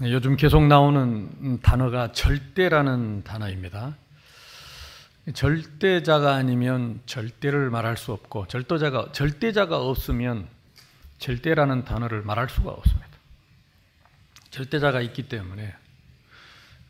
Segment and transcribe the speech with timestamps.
[0.00, 3.96] 요즘 계속 나오는 단어가 절대라는 단어입니다.
[5.34, 10.46] 절대자가 아니면 절대를 말할 수 없고 절도자가 절대자가 없으면
[11.18, 13.08] 절대라는 단어를 말할 수가 없습니다.
[14.50, 15.74] 절대자가 있기 때문에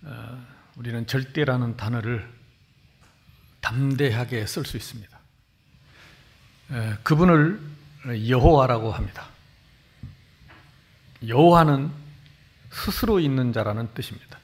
[0.03, 0.47] 어,
[0.77, 2.31] 우리는 절대라는 단어를
[3.63, 5.19] 담대하게 쓸 수 있습니다.
[7.05, 7.59] 그분을
[8.29, 9.29] 여호와라고 합니다.
[11.27, 12.08] 여호와는
[12.71, 14.39] 스스로 있는 자라는 뜻입니다.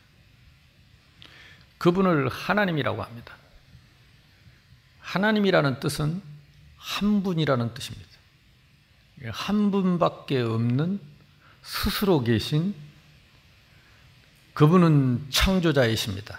[1.79, 3.37] 그분을 하나님이라고 합니다.
[5.01, 6.23] 하나님이라는 뜻은
[6.77, 8.11] 한 분이라는 뜻입니다.
[9.31, 11.01] 한 분밖에 없는
[11.63, 12.75] 스스로 계신
[14.55, 16.39] 그분은 창조자이십니다.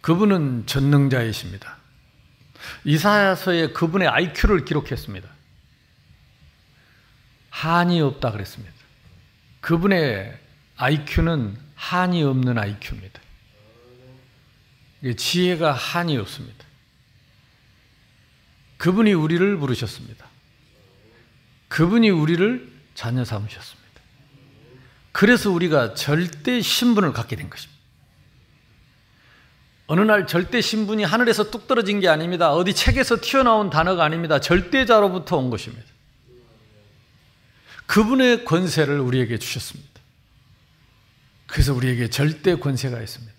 [0.00, 1.76] 그분은 전능자이십니다.
[2.84, 5.28] 이사야서에 그분의 IQ를 기록했습니다.
[7.50, 8.75] 한이 없다 그랬습니다.
[9.66, 10.32] 그분의
[10.76, 13.20] IQ는 한이 없는 IQ입니다.
[15.16, 16.64] 지혜가 한이 없습니다.
[18.76, 20.24] 그분이 우리를 부르셨습니다.
[21.66, 24.00] 그분이 우리를 자녀 삼으셨습니다.
[25.10, 27.82] 그래서 우리가 절대 신분을 갖게 된 것입니다.
[29.88, 32.52] 어느 날 절대 신분이 하늘에서 뚝 떨어진 게 아닙니다.
[32.52, 34.38] 어디 책에서 튀어나온 단어가 아닙니다.
[34.38, 35.95] 절대자로부터 온 것입니다.
[37.86, 40.00] 그분의 권세를 우리에게 주셨습니다.
[41.46, 43.32] 그래서 우리에게 절대 권세가 있습니다.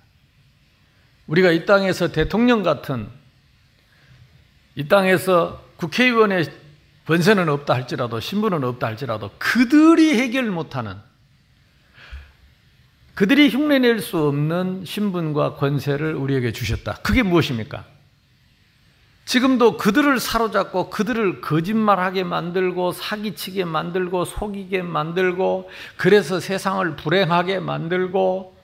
[1.28, 3.10] 우리가 이 땅에서 대통령 같은
[4.76, 6.52] 이 땅에서 국회의원의
[7.06, 10.96] 권세는 없다 할지라도 신분은 없다 할지라도 그들이 해결 못하는
[13.16, 17.00] 그들이 흉내낼 수 없는 신분과 권세를 우리에게 주셨다.
[17.02, 17.86] 그게 무엇입니까?
[19.28, 28.56] 지금도 그들을 사로잡고 그들을 거짓말하게 만들고 사기치게 만들고 속이게 만들고 그래서 세상을 불행하게 만들고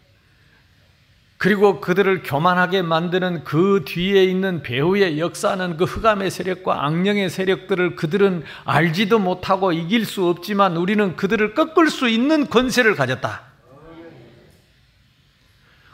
[1.38, 8.46] 그리고 그들을 교만하게 만드는 그 뒤에 있는 배후의 역사는 그 흑암의 세력과 악령의 세력들을 그들은
[8.64, 13.42] 알지도 못하고 이길 수 없지만 우리는 그들을 꺾을 수 있는 권세를 가졌다.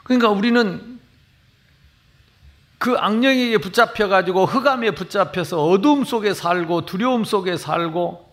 [0.04, 0.99] 그러니까 우리는
[2.80, 8.26] 그 악령에게 붙잡혀 가지고 흑암에 붙잡혀서 어두움 속에 살고 두려움 속에 살고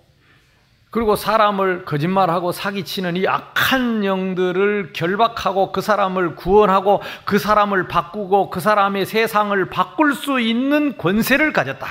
[0.90, 8.62] 그리고 사람을 거짓말하고 사기치는 이 악한 영들을 결박하고 그 사람을 구원하고 그 사람을 바꾸고 그
[8.62, 11.86] 사람의 세상을 바꿀 수 있는 권세를 가졌다.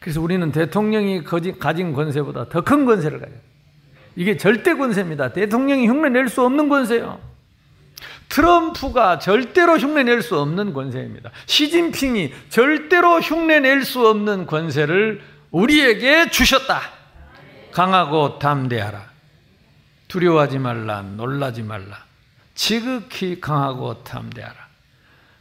[0.00, 3.40] 그래서 우리는 대통령이 가진 권세보다 더 큰 권세를 가졌다.
[4.16, 5.32] 이게 절대 권세입니다.
[5.32, 7.31] 대통령이 흉내 낼 수 없는 권세요.
[8.32, 11.30] 트럼프가 절대로 흉내낼 수 없는 권세입니다.
[11.44, 15.20] 시진핑이 절대로 흉내낼 수 없는 권세를
[15.50, 16.80] 우리에게 주셨다.
[17.72, 19.04] 강하고 담대하라.
[20.08, 21.02] 두려워하지 말라.
[21.02, 22.06] 놀라지 말라.
[22.54, 24.56] 지극히 강하고 담대하라.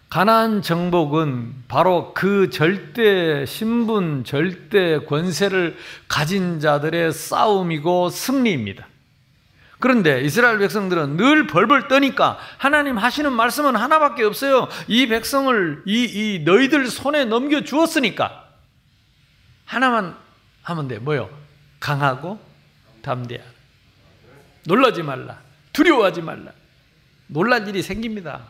[0.09, 5.77] 가난 정복은 바로 그 절대 신분, 절대 권세를
[6.09, 8.90] 가진 자들의 싸움이고 승리입니다.
[9.81, 14.69] 그런데 이스라엘 백성들은 늘 벌벌 떠니까 하나님 하시는 말씀은 하나밖에 없어요.
[14.87, 18.47] 이 백성을 이, 이 너희들 손에 넘겨 주었으니까
[19.65, 20.15] 하나만
[20.63, 20.99] 하면 돼.
[20.99, 21.29] 뭐요?
[21.79, 22.39] 강하고
[23.01, 23.43] 담대하.
[24.67, 25.39] 놀라지 말라.
[25.73, 26.51] 두려워하지 말라.
[27.25, 28.41] 놀란 일이 생깁니다.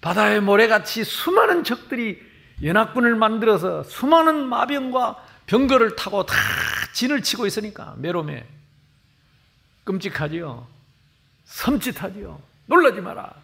[0.00, 2.22] 바다의 모래같이 수많은 적들이
[2.62, 6.36] 연합군을 만들어서 수많은 마병과 병거를 타고 다
[6.92, 8.57] 진을 치고 있으니까 메로메
[9.88, 10.66] 끔찍하지요.
[11.46, 12.38] 섬찟하지요.
[12.66, 13.34] 놀라지 마라.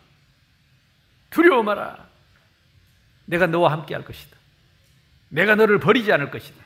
[1.31, 2.07] 두려워 마라.
[3.25, 4.37] 내가 너와 함께 할 것이다.
[5.31, 6.63] 내가 너를 버리지 않을 것이다.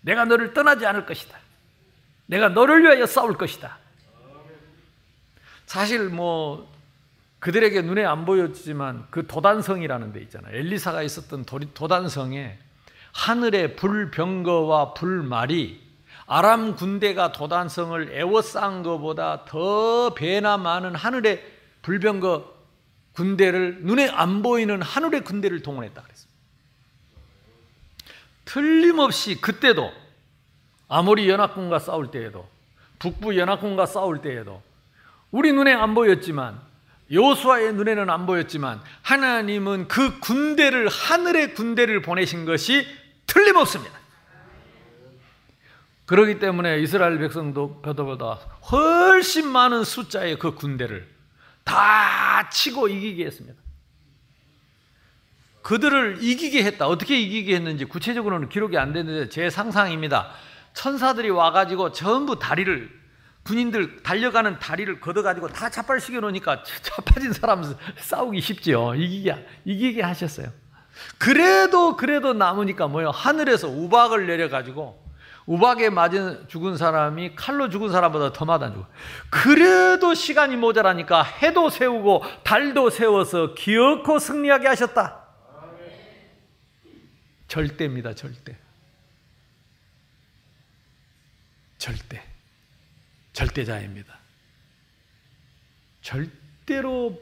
[0.00, 1.38] 내가 너를 떠나지 않을 것이다.
[2.26, 3.78] 내가 너를 위하여 싸울 것이다.
[5.66, 6.68] 사실 뭐
[7.38, 10.56] 그들에게 눈에 안 보였지만 그 도단성이라는 데 있잖아요.
[10.56, 12.58] 엘리사가 있었던 도단성에
[13.12, 15.91] 하늘의 불병거와 불말이
[16.34, 21.44] 아람 군대가 도단성을 애워싼 것보다 더 배나 많은 하늘의
[21.82, 22.50] 불병거
[23.12, 26.32] 군대를 눈에 안 보이는 하늘의 군대를 동원했다 그랬습니다.
[28.46, 29.92] 틀림없이 그때도
[30.88, 32.48] 아모리 연합군과 싸울 때에도
[32.98, 34.62] 북부 연합군과 싸울 때에도
[35.32, 36.58] 우리 눈에 안 보였지만
[37.12, 42.86] 요수아의 눈에는 안 보였지만 하나님은 그 군대를 하늘의 군대를 보내신 것이
[43.26, 44.01] 틀림없습니다.
[46.06, 48.38] 그렇기 때문에 이스라엘 백성도 표도보다
[48.70, 51.08] 훨씬 많은 숫자의 그 군대를
[51.64, 53.60] 다 치고 이기게 했습니다.
[55.62, 56.88] 그들을 이기게 했다.
[56.88, 60.32] 어떻게 이기게 했는지 구체적으로는 기록이 안 되는데 제 상상입니다.
[60.74, 62.90] 천사들이 와가지고 전부 다리를
[63.44, 67.62] 군인들 달려가는 다리를 걷어가지고 다 자빨시켜 놓으니까 자빠진 사람
[67.96, 68.94] 싸우기 쉽지요.
[68.94, 70.48] 이기게, 이기게 하셨어요.
[71.18, 73.10] 그래도, 그래도 남으니까 뭐요?
[73.10, 75.01] 하늘에서 우박을 내려가지고
[75.46, 78.86] 우박에 맞은 죽은 사람이 칼로 죽은 사람보다 더 맞아 죽어.
[79.30, 85.20] 그래도 시간이 모자라니까 해도 세우고 달도 세워서 기어코 승리하게 하셨다.
[87.48, 88.56] 절대입니다, 절대.
[91.78, 92.22] 절대.
[93.32, 94.18] 절대자입니다.
[96.02, 97.20] 절대로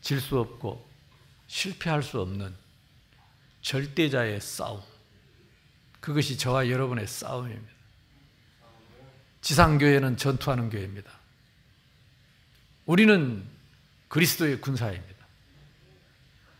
[0.00, 0.86] 질 수 없고
[1.46, 2.54] 실패할 수 없는
[3.62, 4.82] 절대자의 싸움.
[6.04, 7.72] 그것이 저와 여러분의 싸움입니다.
[9.40, 11.10] 지상교회는 전투하는 교회입니다.
[12.84, 13.42] 우리는
[14.08, 15.14] 그리스도의 군사입니다.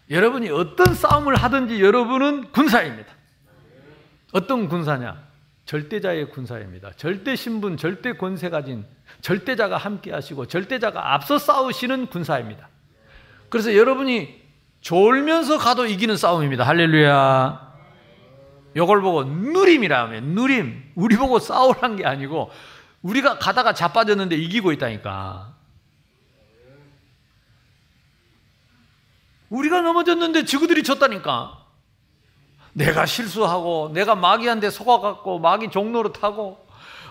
[0.08, 3.12] 여러분이 어떤 싸움을 하든지 여러분은 군사입니다.
[4.32, 5.22] 어떤 군사냐?
[5.66, 6.92] 절대자의 군사입니다.
[6.96, 8.86] 절대 신분, 절대 권세 가진
[9.20, 12.70] 절대자가 함께 하시고 절대자가 앞서 싸우시는 군사입니다.
[13.50, 14.42] 그래서 여러분이
[14.80, 16.66] 졸면서 가도 이기는 싸움입니다.
[16.66, 17.63] 할렐루야.
[18.74, 20.92] 이걸 보고 누림이라 하면 누림.
[20.94, 22.50] 우리 보고 싸우란 게 아니고
[23.02, 25.54] 우리가 가다가 자빠졌는데 이기고 있다니까.
[29.50, 31.64] 우리가 넘어졌는데 지구들이 졌다니까.
[32.74, 36.66] 내가 실수하고 내가 마귀한테 속아갖고 마귀 종로로 타고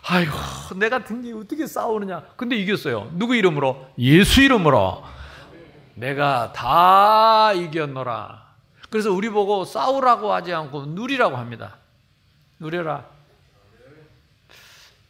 [0.05, 0.33] 아이고
[0.75, 3.87] 내 같은 게 어떻게 싸우느냐 근데 이겼어요 누구 이름으로?
[3.97, 5.03] 예수 이름으로
[5.95, 8.42] 내가 다 이겼노라
[8.93, 11.77] 그래서 우리 보고 싸우라고 하지 않고 누리라고 합니다.
[12.59, 13.03] 누려라.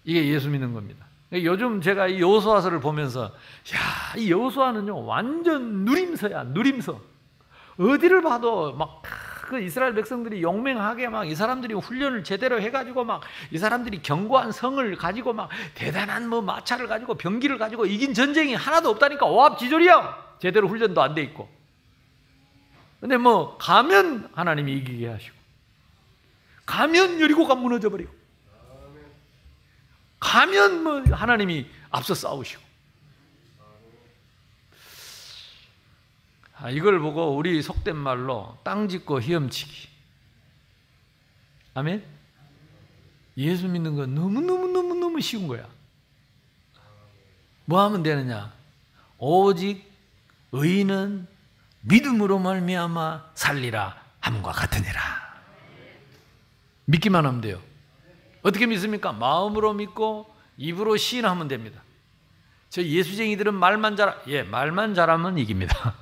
[0.05, 1.05] 이게 예수 믿는 겁니다.
[1.33, 7.01] 요즘 제가 이 여호수아서를 보면서 야, 이 여호수아는요 완전 누림서야 누림서.
[7.77, 9.03] 어디를 봐도 막
[9.49, 13.21] 그 이스라엘 백성들이 용맹하게 막 이 사람들이 훈련을 제대로 해가지고 막
[13.51, 18.91] 이 사람들이 견고한 성을 가지고 막 대단한 뭐 마차를 가지고 병기를 가지고 이긴 전쟁이 하나도
[18.91, 19.25] 없다니까.
[19.25, 20.37] 오합지졸이야.
[20.39, 21.49] 제대로 훈련도 안 돼 있고.
[23.03, 25.35] 근데 뭐 가면 하나님이 이기게 하시고
[26.65, 28.09] 가면 여리고가 무너져 버리고
[30.21, 32.61] 가면 뭐 하나님이 앞서 싸우시고
[36.55, 39.89] 아, 이걸 보고 우리 속된 말로 땅 짓고 헤엄치기.
[41.73, 42.05] 아멘?
[43.35, 45.67] 예수 믿는 건 너무너무너무너무 쉬운 거야.
[47.65, 48.53] 뭐 하면 되느냐?
[49.17, 49.91] 오직
[50.53, 51.32] 의인은
[51.83, 55.01] 믿음으로 말미암아 살리라 함과 같으니라.
[56.85, 57.61] 믿기만 하면 돼요.
[58.41, 59.11] 어떻게 믿습니까?
[59.13, 61.81] 마음으로 믿고 입으로 시인하면 됩니다.
[62.69, 65.93] 저 예수쟁이들은 말만 잘, 예, 말만 잘하면 이깁니다.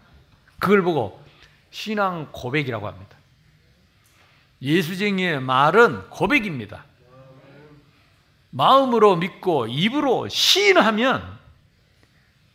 [0.58, 1.24] 그걸 보고
[1.70, 3.16] 신앙 고백이라고 합니다.
[4.60, 6.84] 예수쟁이의 말은 고백입니다.
[8.50, 11.38] 마음으로 믿고 입으로 시인하면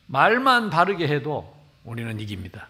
[0.07, 2.67] 말만 바르게 해도 우리는 이깁니다.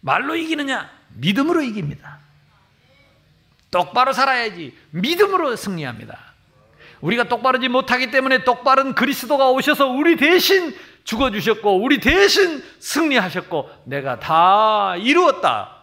[0.00, 0.90] 말로 이기느냐?
[1.16, 2.18] 믿음으로 이깁니다.
[3.70, 6.18] 똑바로 살아야지 믿음으로 승리합니다.
[7.00, 14.96] 우리가 똑바르지 못하기 때문에 똑바른 그리스도가 오셔서 우리 대신 죽어주셨고, 우리 대신 승리하셨고, 내가 다
[14.96, 15.76] 이루었다.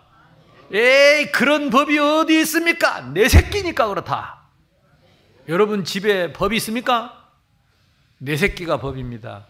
[0.72, 3.02] 에이, 그런 법이 어디 있습니까?
[3.14, 4.42] 내 새끼니까 그렇다.
[5.48, 7.30] 여러분 집에 법이 있습니까?
[8.20, 9.48] 내 새끼가 법입니다.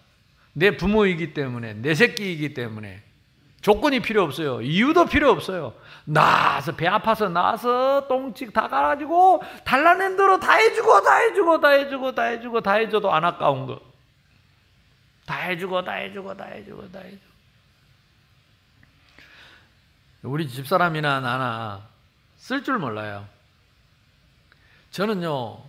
[0.54, 3.07] 내 부모이기 때문에, 내 새끼이기 때문에.
[3.62, 4.62] 조건이 필요 없어요.
[4.62, 5.74] 이유도 필요 없어요.
[6.06, 12.16] 나와서 배 아파서 나와서 똥찍 다 갈아가지고 달라낸 대로 다 해주고 다 해주고 다 해주고
[12.16, 13.82] 다 해주고 다 해줘도 안 아까운 거.
[15.26, 17.28] 다 해주고 다 해주고 다 해주고 다 해주고
[20.24, 21.88] 우리 집사람이나 나나
[22.38, 23.28] 쓸 줄 몰라요.
[24.92, 25.62] 저는요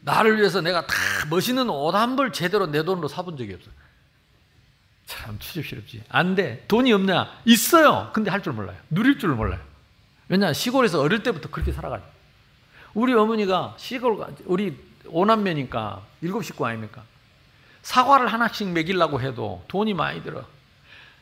[0.00, 0.94] 나를 위해서 내가 다
[1.28, 3.74] 멋있는 옷 한 벌 제대로 내 돈으로 사본 적이 없어요.
[5.06, 6.02] 참 추접스럽지.
[6.08, 6.64] 안 돼.
[6.68, 7.40] 돈이 없냐?
[7.44, 8.10] 있어요.
[8.14, 8.76] 근데 할 줄 몰라요.
[8.90, 9.60] 누릴 줄 몰라요.
[10.28, 10.52] 왜냐?
[10.52, 12.10] 시골에서 어릴 때부터 그렇게 살아가지고.
[12.94, 17.02] 우리 어머니가 시골, 우리 오남매니까 일곱 식구 아닙니까?
[17.82, 20.44] 사과를 하나씩 먹이려고 해도 돈이 많이 들어.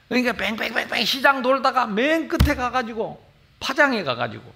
[0.08, 3.24] 그러니까 뺑뺑뺑뺑 시장 돌다가 맨 끝에 가가지고
[3.58, 4.52] 파장에 가가지고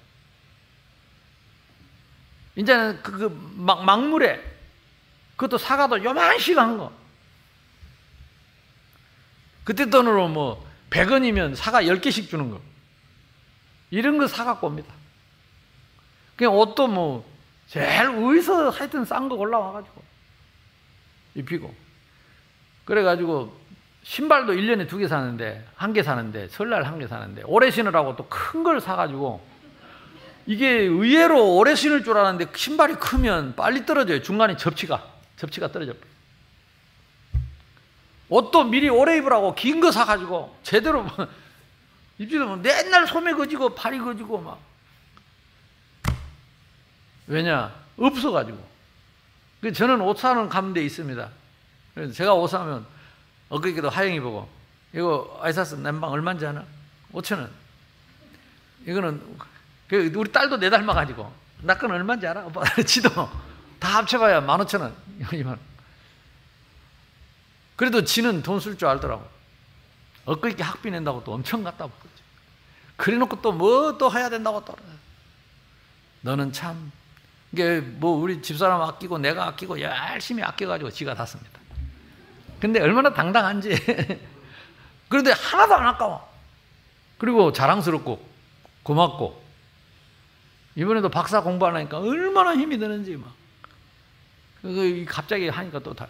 [2.56, 4.40] 이제는 그, 그 막, 막물에
[5.36, 6.92] 그것도 사과도 요만씩 한 거.
[9.66, 12.60] 그때 돈으로 뭐 100원이면 사과 10개씩 주는 거.
[13.90, 14.94] 이런 거 사갖고 옵니다.
[16.36, 17.28] 그냥 옷도 뭐
[17.66, 20.02] 제일 어디서 하여튼 싼거 올라와가지고
[21.34, 21.74] 입히고
[22.84, 23.56] 그래가지고
[24.04, 28.28] 신발도 1년에 두 개 사는데, 한 개 사는데, 설날 한 개 사는데, 오래 신으라고 또
[28.28, 29.44] 큰 걸 사가지고,
[30.46, 34.22] 이게 의외로 오래 신을 줄 알았는데, 신발이 크면 빨리 떨어져요.
[34.22, 35.04] 중간에 접치가.
[35.36, 36.04] 접시가 떨어져 버려.
[38.28, 41.06] 옷도 미리 오래 입으라고 긴 거 사가지고 제대로
[42.18, 44.58] 입지도 뭐 맨날 소매 거지고 팔이 거지고 막
[47.26, 48.58] 왜냐 없어가지고
[49.60, 51.28] 그 저는 옷 사는 감대 있습니다.
[51.94, 52.86] 그래서 제가 옷 사면
[53.48, 54.48] 엊그저께도 하영이 보고
[54.92, 56.64] 이거 아이사스 난방 얼마인지 아나?
[57.12, 57.50] 5천 원.
[58.86, 59.20] 이거는
[59.88, 62.44] 그 우리 딸도 내 닮아가지고 나 건 얼마인지 알아?
[62.46, 63.08] 오빠 지도
[63.78, 64.94] 다 합쳐봐야 만 오천 원.
[67.76, 69.24] 그래도 지는 돈 쓸 줄 알더라고.
[70.24, 72.22] 엊그저께 학비 낸다고 또 엄청 갖다 붙었지.
[72.96, 74.74] 그래 놓고 또 뭐 또 해야 된다고 또.
[76.22, 76.90] 너는 참,
[77.52, 81.60] 이게 뭐 우리 집사람 아끼고 내가 아끼고 열심히 아껴가지고 지가 다 씁니다.
[82.58, 83.70] 근데 얼마나 당당한지.
[85.08, 86.26] 그런데 하나도 안 아까워.
[87.18, 88.26] 그리고 자랑스럽고
[88.82, 89.44] 고맙고
[90.74, 93.32] 이번에도 박사 공부하니까 얼마나 힘이 드는지 막.
[94.62, 96.08] 그 갑자기 하니까 또 다.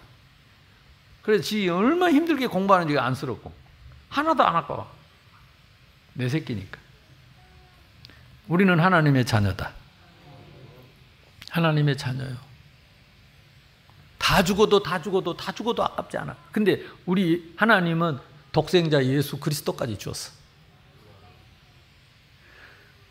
[1.26, 3.52] 그래서 지 얼마나 힘들게 공부하는지 안쓰럽고
[4.08, 4.88] 하나도 안 아까워.
[6.12, 6.78] 내 새끼니까.
[8.46, 9.72] 우리는 하나님의 자녀다.
[11.50, 12.36] 하나님의 자녀요.
[14.18, 16.36] 다 죽어도 다 죽어도 다 죽어도 아깝지 않아.
[16.52, 18.20] 근데 우리 하나님은
[18.52, 20.30] 독생자 예수 그리스도까지 주었어.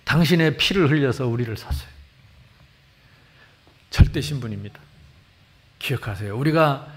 [0.06, 1.90] 당신의 피를 흘려서 우리를 샀어요.
[3.90, 4.80] 절대 신분입니다.
[5.80, 6.38] 기억하세요.
[6.38, 6.95] 우리가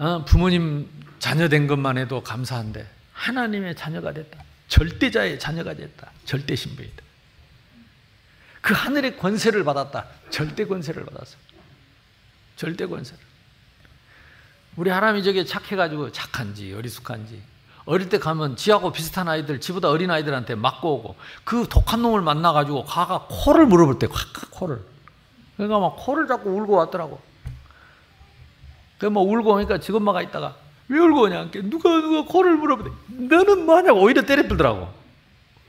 [0.00, 4.42] 어, 부모님 자녀 된 것만 해도 감사한데 하나님의 자녀가 됐다.
[4.68, 6.10] 절대자의 자녀가 됐다.
[6.24, 7.02] 절대 신분이다.
[8.62, 10.06] 그 하늘의 권세를 받았다.
[10.30, 11.36] 절대 권세를 받았어.
[12.56, 13.20] 절대 권세를.
[14.76, 17.42] 우리 하나님이 저게 착해가지고 착한지 어리숙한지
[17.84, 22.84] 어릴 때 가면 지하고 비슷한 아이들 지보다 어린 아이들한테 맞고 오고 그 독한 놈을 만나가지고
[22.86, 24.06] 가가 코를 물어볼 때
[24.50, 24.82] 코를
[25.56, 27.20] 그러니까 막 코를 잡고 울고 왔더라고
[29.00, 30.54] 그뭐 울고 오니까 지 엄마가 있다가
[30.88, 31.50] 왜 울고 오냐?
[31.64, 32.90] 누가 누가 코를 물어보대.
[33.06, 34.92] 너는 뭐하냐고 오히려 때려들더라고.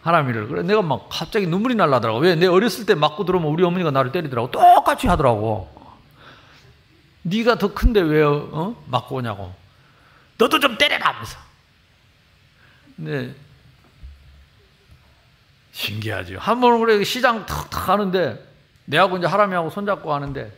[0.02, 0.48] 하나미를.
[0.48, 2.20] 그래 내가 막 갑자기 눈물이 날라더라고.
[2.20, 2.36] 왜?
[2.36, 4.50] 내 어렸을 때 맞고 들어오면 우리 어머니가 나를 때리더라고.
[4.50, 5.70] 똑같이 하더라고.
[7.22, 8.76] 네가 더 큰데 왜 어?
[8.88, 9.54] 맞고 오냐고.
[10.40, 11.38] 너도 좀 때려라 하면서.
[12.96, 13.36] 네.
[15.72, 16.38] 신기하죠.
[16.40, 18.44] 한번 그래 시장 탁탁 가는데
[18.86, 20.52] 내하고 이제 하람이하고 손잡고 하는데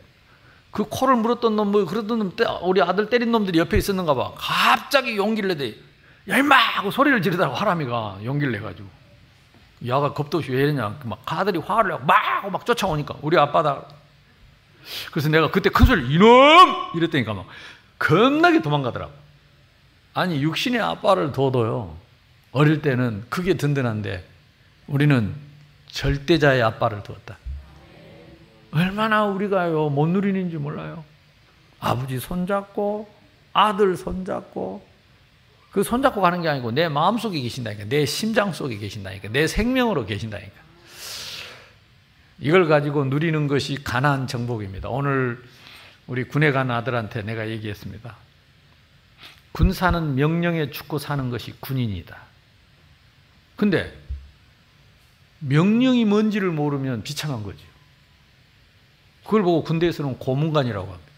[0.74, 2.32] 그 코를 물었던 놈, 뭐 그러던 놈,
[2.62, 4.32] 우리 아들 때린 놈들이 옆에 있었는가 봐.
[4.36, 5.76] 갑자기 용기를 내대.
[6.28, 6.56] 야, 임마!
[6.56, 8.88] 하고 소리를 지르다가 하람이가 용기를 내가지고.
[9.86, 10.98] 야가 겁도 없이 왜 이러냐.
[11.04, 13.84] 막 아들이 화를 내고 막 하고 막 쫓아오니까 우리 아빠다.
[15.12, 16.26] 그래서 내가 그때 큰 소리 이놈!
[16.96, 17.46] 이랬다니까 막
[18.00, 19.12] 겁나게 도망가더라고.
[20.14, 21.96] 아니, 육신의 아빠를 둬도요.
[22.50, 24.24] 어릴 때는 그게 든든한데
[24.88, 25.36] 우리는
[25.92, 27.36] 절대자의 아빠를 두었다.
[28.74, 31.04] 얼마나 우리가요 못 누리는지 몰라요.
[31.78, 33.08] 아버지 손잡고
[33.52, 34.84] 아들 손잡고
[35.70, 40.06] 그 손잡고 가는 게 아니고 내 마음 속에 계신다니까 내 심장 속에 계신다니까 내 생명으로
[40.06, 40.52] 계신다니까
[42.40, 44.88] 이걸 가지고 누리는 것이 가난 정복입니다.
[44.88, 45.42] 오늘
[46.06, 48.16] 우리 군에 간 아들한테 내가 얘기했습니다.
[49.52, 52.16] 군사는 명령에 죽고 사는 것이 군인이다.
[53.54, 53.96] 근데
[55.38, 57.73] 명령이 뭔지를 모르면 비참한 거죠.
[59.24, 61.12] 그걸 보고 군대에서는 고문관이라고 합니다.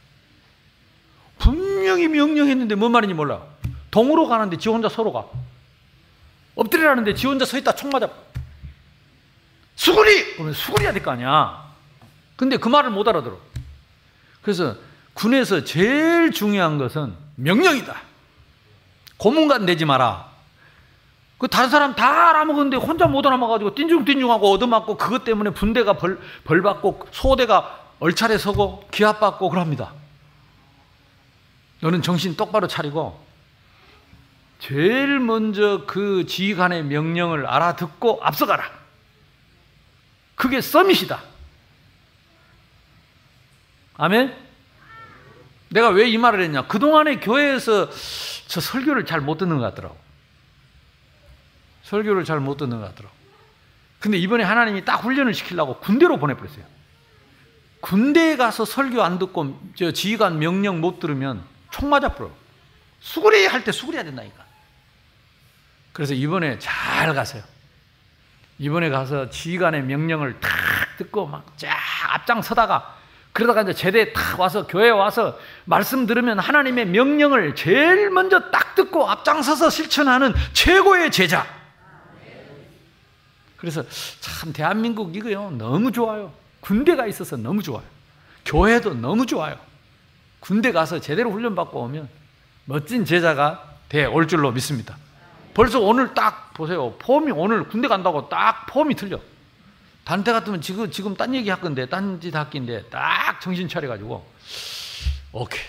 [1.39, 3.43] 분명히 명령했는데 뭔 말인지 몰라.
[3.91, 5.27] 동으로 가는데 지 혼자 서로 가.
[6.55, 8.09] 엎드리라는데 지 혼자 서 있다 총 맞아.
[9.75, 10.35] 수군이!
[10.35, 11.67] 그러면 수군이야 될 거 아니야.
[12.37, 13.39] 근데 그 말을 못 알아들어.
[14.43, 14.77] 그래서
[15.15, 17.95] 군에서 제일 중요한 것은 명령이다.
[19.19, 20.31] 고문관 되지 마라.
[21.39, 26.63] 그 다른 사람 다 알아먹었는데 혼자 못 알아먹어가지고 띵중띵중하고 얻어맞고 그것 때문에 분대가 벌, 벌
[26.63, 29.93] 받고 소대가 얼차례 서고 기합받고 그럽니다.
[31.81, 33.25] 너는 정신 똑바로 차리고
[34.59, 38.71] 제일 먼저 그 지휘관의 명령을 알아듣고 앞서가라.
[40.35, 41.23] 그게 서밋이다.
[43.99, 44.35] 아멘?
[45.71, 46.67] 내가 왜 이 말을 했냐?
[46.67, 47.91] 그동안에 교회에서
[48.47, 49.97] 저 설교를 잘 못 듣는 것 같더라고.
[51.83, 53.15] 설교를 잘 못 듣는 것 같더라고.
[54.01, 56.65] 근데 이번에 하나님이 딱 훈련을 시키려고 군대로 보내버렸어요.
[57.81, 62.31] 군대에 가서 설교 안 듣고 저 지휘관 명령 못 들으면 총 맞아 버려.
[63.01, 64.45] 수그리 할 때 수그려야 된다니까.
[65.93, 67.43] 그래서 이번에 잘 가세요.
[68.59, 70.51] 이번에 가서 지휘관의 명령을 탁
[70.99, 71.77] 듣고 막 쫙
[72.15, 72.97] 앞장서다가
[73.33, 79.09] 그러다가 이제 제대에 탁 와서 교회에 와서 말씀 들으면 하나님의 명령을 제일 먼저 딱 듣고
[79.11, 81.47] 앞장서서 실천하는 최고의 제자.
[83.59, 83.85] 그래서
[84.21, 86.33] 참 대한민국 이거요 너무 좋아요.
[86.67, 87.85] 군대가 있어서 너무 좋아요.
[88.45, 89.57] 교회도 너무 좋아요.
[90.41, 92.09] 군대 가서 제대로 훈련받고 오면
[92.65, 94.97] 멋진 제자가 돼 올 줄로 믿습니다.
[95.55, 96.95] 벌써 오늘 딱 보세요.
[96.99, 99.21] 폼이 오늘 군대 간다고 딱 폼이 틀려.
[100.05, 104.29] 단테 같으면 지금, 지금 딴 얘기 할 건데, 딴짓 할긴데, 딱 정신 차려가지고,
[105.33, 105.63] 오케이.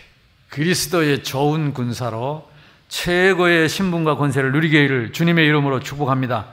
[0.50, 2.50] 그리스도의 좋은 군사로
[2.90, 6.48] 최고의 신분과 권세를 누리게 를 주님의 이름으로 축복합니다.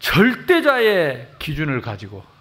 [0.00, 2.33] 절대자의 기준을 가지고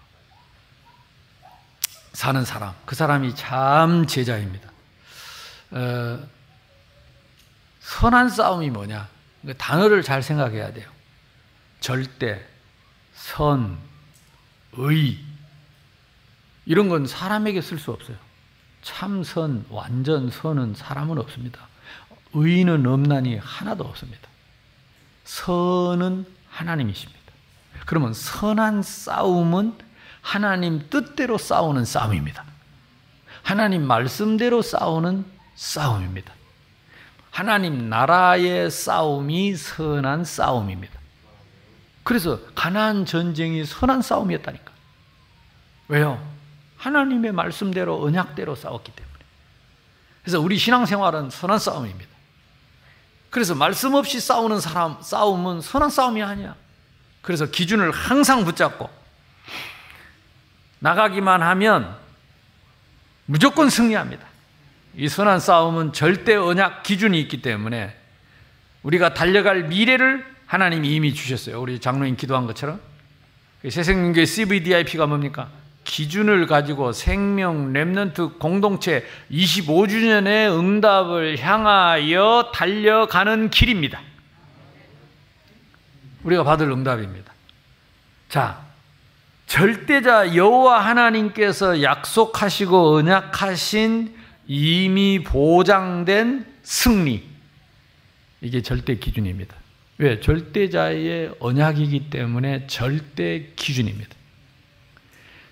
[2.24, 4.72] 사는 사람, 그 사람이 참 제자입니다.
[5.72, 6.26] 어,
[7.82, 9.10] 선한 싸움이 뭐냐?
[9.46, 10.90] 그 단어를 잘 생각해야 돼요.
[11.82, 12.42] 절대,
[13.14, 13.78] 선,
[14.78, 15.20] 의.
[16.66, 18.16] 이런 건 사람에게 쓸 수 없어요.
[18.82, 21.68] 참선, 완전 선은 사람은 없습니다.
[22.32, 24.30] 의는 없나니 하나도 없습니다.
[25.26, 27.20] 선은 하나님이십니다.
[27.86, 29.78] 그러면 선한 싸움은
[30.24, 32.44] 하나님 뜻대로 싸우는 싸움입니다.
[33.44, 36.34] 하나님 말씀대로 싸우는 싸움입니다.
[37.30, 41.00] 하나님 나라의 싸움이 선한 싸움입니다.
[42.04, 44.72] 그래서 가나안 전쟁이 선한 싸움이었다니까.
[45.90, 46.26] 왜요?
[46.78, 49.14] 하나님의 말씀대로 언약대로 싸웠기 때문에.
[50.22, 52.12] 그래서 우리 신앙생활은 선한 싸움입니다.
[53.30, 56.56] 그래서 말씀 없이 싸우는 사람 싸움은 선한 싸움이 아니야.
[57.22, 59.03] 그래서 기준을 항상 붙잡고
[60.84, 61.96] 나가기만 하면
[63.26, 64.22] 무조건 승리합니다.
[64.98, 67.96] 이 선한 싸움은 절대 언약 기준이 있기 때문에
[68.84, 71.62] 우리가 달려갈 미래를 하나님이 이미 주셨어요.
[71.62, 72.82] 우리 장로님 기도한 것처럼.
[73.62, 75.50] 그 새생명교회 CVDIP가 뭡니까?
[75.86, 84.02] 기준을 가지고 생명 remnant 공동체 25주년의 응답을 향하여 달려가는 길입니다.
[86.24, 87.32] 우리가 받을 응답입니다.
[88.28, 88.73] 자,
[89.54, 94.12] 절대자 여호와 하나님께서 약속하시고 언약하신
[94.48, 97.22] 이미 보장된 승리.
[98.42, 99.56] 이게 절대 기준입니다.
[100.00, 100.20] 왜?
[100.20, 104.10] 절대자의 언약이기 때문에 절대 기준입니다.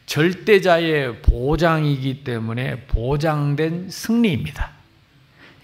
[0.08, 4.72] 절대자의 보장이기 때문에 보장된 승리입니다.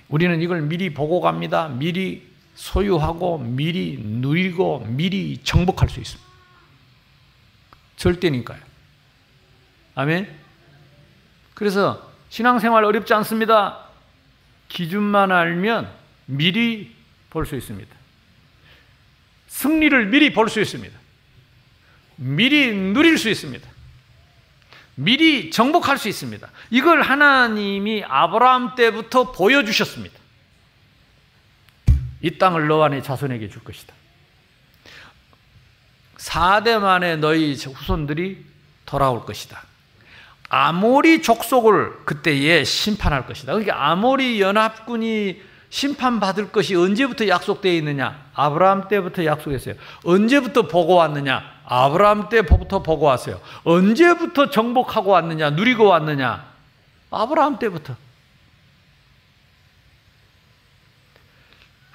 [0.10, 1.70] 우리는 이걸 미리 보고 갑니다.
[1.70, 2.22] 미리
[2.54, 6.27] 소유하고, 미리 누리고, 미리 정복할 수 있습니다.
[7.98, 8.60] 절대니까요.
[9.96, 10.34] 아멘?
[11.54, 13.86] 그래서 신앙생활 어렵지 않습니다.
[14.70, 15.92] 기준만 알면
[16.26, 16.96] 미리
[17.30, 17.96] 볼 수 있습니다.
[19.48, 20.98] 승리를 미리 볼 수 있습니다.
[22.18, 23.68] 미리 누릴 수 있습니다.
[24.96, 26.50] 미리 정복할 수 있습니다.
[26.72, 30.18] 이걸 하나님이 아브라함 때부터 보여주셨습니다.
[32.22, 33.94] 이 땅을 너와 네 자손에게 줄 것이다.
[36.28, 38.46] 4대 만에 너희 후손들이
[38.86, 39.62] 돌아올 것이다.
[40.50, 43.54] 아모리 족속을 그때에 심판할 것이다.
[43.54, 48.18] 그러니까 아모리 연합군이 심판받을 것이 언제부터 약속되어 있느냐?
[48.34, 49.76] 아브라함 때부터 약속했어요.
[50.06, 51.44] 언제부터 보고 왔느냐?
[51.66, 53.42] 아브라함 때부터 보고 왔어요.
[53.64, 55.50] 언제부터 정복하고 왔느냐?
[55.52, 56.46] 누리고 왔느냐?
[57.12, 57.96] 아브라함 때부터.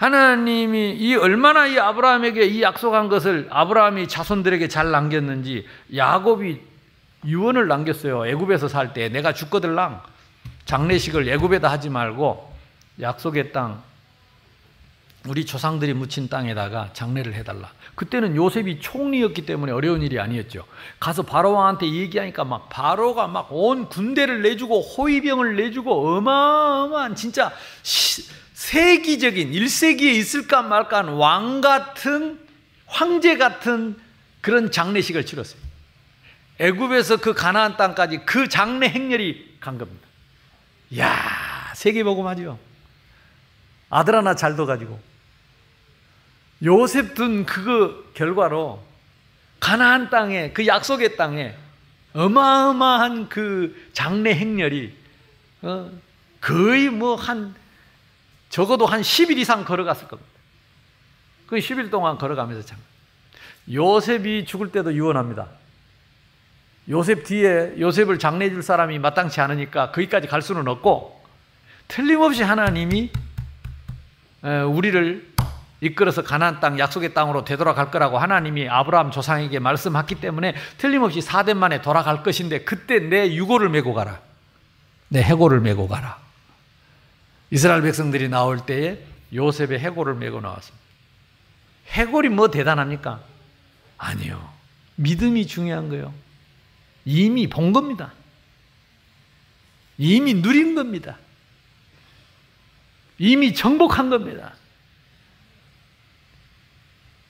[0.02, 6.60] 하나님이 이 얼마나 이 아브라함에게 이 약속한 것을 아브라함이 자손들에게 잘 남겼는지 야곱이
[7.24, 8.26] 유언을 남겼어요.
[8.26, 10.02] 애굽에서 살 때 내가 죽거들랑
[10.64, 12.52] 장례식을 애굽에다 하지 말고
[13.00, 13.80] 약속의 땅
[15.28, 17.70] 우리 조상들이 묻힌 땅에다가 장례를 해달라.
[17.94, 20.64] 그때는 요셉이 총리였기 때문에 어려운 일이 아니었죠.
[20.98, 27.52] 가서 바로 왕한테 얘기하니까 막 바로가 막 온 군대를 내주고 호위병을 내주고 어마어마한 진짜
[28.62, 32.38] 세기적인 1세기에 있을까 말까 왕 같은
[32.86, 33.96] 황제 같은
[34.40, 35.60] 그런 장례식을 치렀어요.
[36.60, 40.06] 애굽에서 그 가나안 땅까지 그 장례 행렬이 간 겁니다.
[40.96, 42.56] 야, 세계복음하죠.
[43.90, 45.00] 아들 하나 잘 둬가지고
[46.62, 48.80] 요셉 둔그 결과로
[49.58, 51.56] 가나안 땅에 그 약속의 땅에
[52.12, 54.94] 어마어마한 그 장례 행렬이
[55.62, 55.90] 어,
[56.40, 57.60] 거의 뭐 한
[58.52, 60.30] 적어도 한 10일 이상 걸어갔을 겁니다.
[61.46, 62.78] 그 10일 동안 걸어가면서 참.
[63.72, 65.48] 요셉이 죽을 때도 유언합니다.
[66.90, 71.18] 요셉 뒤에 요셉을 장례해 줄 사람이 마땅치 않으니까 거기까지 갈 수는 없고
[71.88, 73.10] 틀림없이 하나님이
[74.68, 75.32] 우리를
[75.80, 81.80] 이끌어서 가나안 땅 약속의 땅으로 되돌아갈 거라고 하나님이 아브라함 조상에게 말씀했기 때문에 틀림없이 4대 만에
[81.80, 84.20] 돌아갈 것인데 그때 내 유고를 메고 가라.
[85.08, 86.21] 내 해고를 메고 가라.
[87.52, 88.98] 이스라엘 백성들이 나올 때에
[89.34, 90.82] 요셉의 해골을 메고 나왔습니다.
[91.88, 93.20] 해골이 뭐 대단합니까?
[93.98, 94.50] 아니요.
[94.96, 96.14] 믿음이 중요한 거요.
[97.04, 98.14] 이미 본 겁니다.
[99.98, 101.18] 이미 누린 겁니다.
[103.18, 104.54] 이미 정복한 겁니다.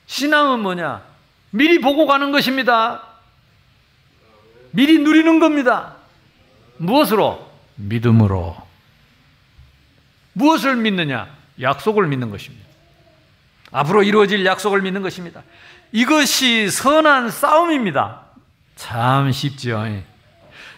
[0.05, 1.03] 신앙은 뭐냐?
[1.49, 3.03] 미리 보고 가는 것입니다.
[4.71, 5.97] 미리 누리는 겁니다.
[6.77, 7.51] 무엇으로?
[7.75, 8.62] 믿음으로.
[10.33, 11.27] 무엇을 믿느냐?
[11.61, 12.65] 약속을 믿는 것입니다.
[13.71, 15.43] 앞으로 이루어질 약속을 믿는 것입니다.
[15.91, 18.21] 이것이 선한 싸움입니다.
[18.75, 20.01] 참 쉽지요.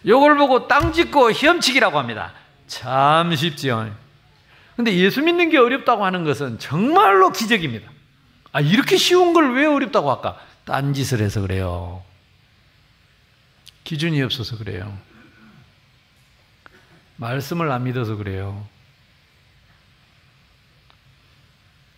[0.06, 2.34] 요걸 보고 땅 짓고 헤엄치기라고 합니다.
[2.68, 3.94] 참 쉽지요.
[4.76, 7.90] 근데 예수 믿는 게 어렵다고 하는 것은 정말로 기적입니다.
[8.52, 10.38] 아, 이렇게 쉬운 걸 왜 어렵다고 할까?
[10.66, 12.04] 딴짓을 해서 그래요.
[13.86, 14.98] 기준이 없어서 그래요.
[17.18, 18.68] 말씀을 안 믿어서 그래요.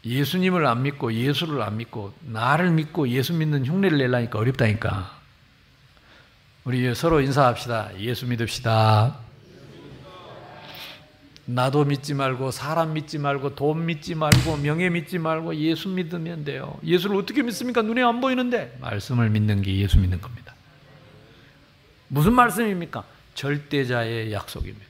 [0.08, 5.18] 예수님을 안 믿고 예수를 안 믿고 나를 믿고 예수 믿는 흉내를 내려니까 어렵다니까.
[6.64, 8.00] 우리 서로 인사합시다.
[8.00, 9.18] 예수 믿읍시다.
[11.46, 16.78] 나도 믿지 말고 사람 믿지 말고 돈 믿지 말고 명예 믿지 말고 예수 믿으면 돼요.
[16.84, 17.82] 예수를 어떻게 믿습니까?
[17.82, 20.54] 눈에 안 보이는데 말씀을 믿는 게 예수 믿는 겁니다.
[22.10, 23.04] 무슨 말씀입니까?
[23.34, 24.86] 절대자의 약속입니다.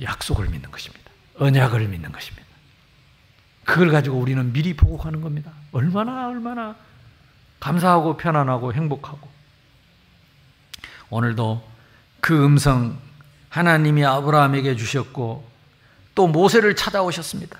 [0.00, 1.10] 약속을 믿는 것입니다.
[1.38, 2.45] 언약을 믿는 것입니다.
[3.66, 5.52] 그걸 가지고 우리는 미리 보고 가는 겁니다.
[5.72, 6.76] 얼마나 얼마나
[7.60, 9.28] 감사하고 편안하고 행복하고
[11.10, 11.62] 오늘도
[12.20, 12.98] 그 음성
[13.50, 15.48] 하나님이 아브라함에게 주셨고
[16.14, 17.58] 또 모세를 찾아오셨습니다.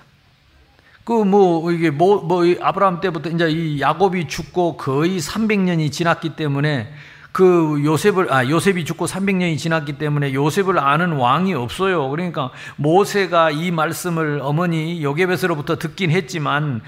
[1.03, 6.93] 그 뭐 이게 뭐, 뭐 아브라함 때부터 이제 이 야곱이 죽고 거의 300년이 지났기 때문에
[7.37, 12.09] 그 요셉을 아 요셉이 죽고 300년이 지났기 때문에 요셉을 아는 왕이 없어요.
[12.09, 16.81] 그러니까 모세가 이 말씀을 어머니 요게벳으로부터 듣긴 했지만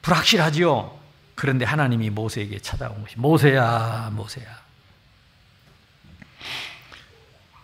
[0.00, 0.98] 불확실하지요.
[1.34, 4.46] 그런데 하나님이 모세에게 찾아온 것이 모세야, 모세야.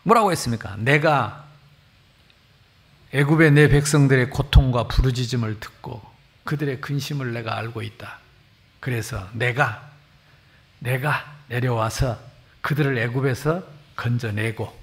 [0.03, 0.77] 뭐라고 했습니까?
[0.77, 1.47] 내가
[3.15, 6.03] 애굽의 내 백성들의 고통과 부르짖음을 듣고
[6.45, 8.19] 그들의 근심을 내가 알고 있다.
[8.81, 9.89] 그래서 내가
[10.81, 12.26] 내가 내려와서
[12.67, 13.63] 그들을 애굽에서
[13.95, 14.77] 건져내고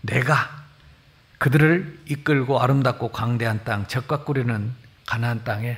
[0.00, 0.64] 내가
[1.36, 4.72] 그들을 이끌고 아름답고 광대한 땅 적과 꾸리는
[5.04, 5.76] 가나안 땅에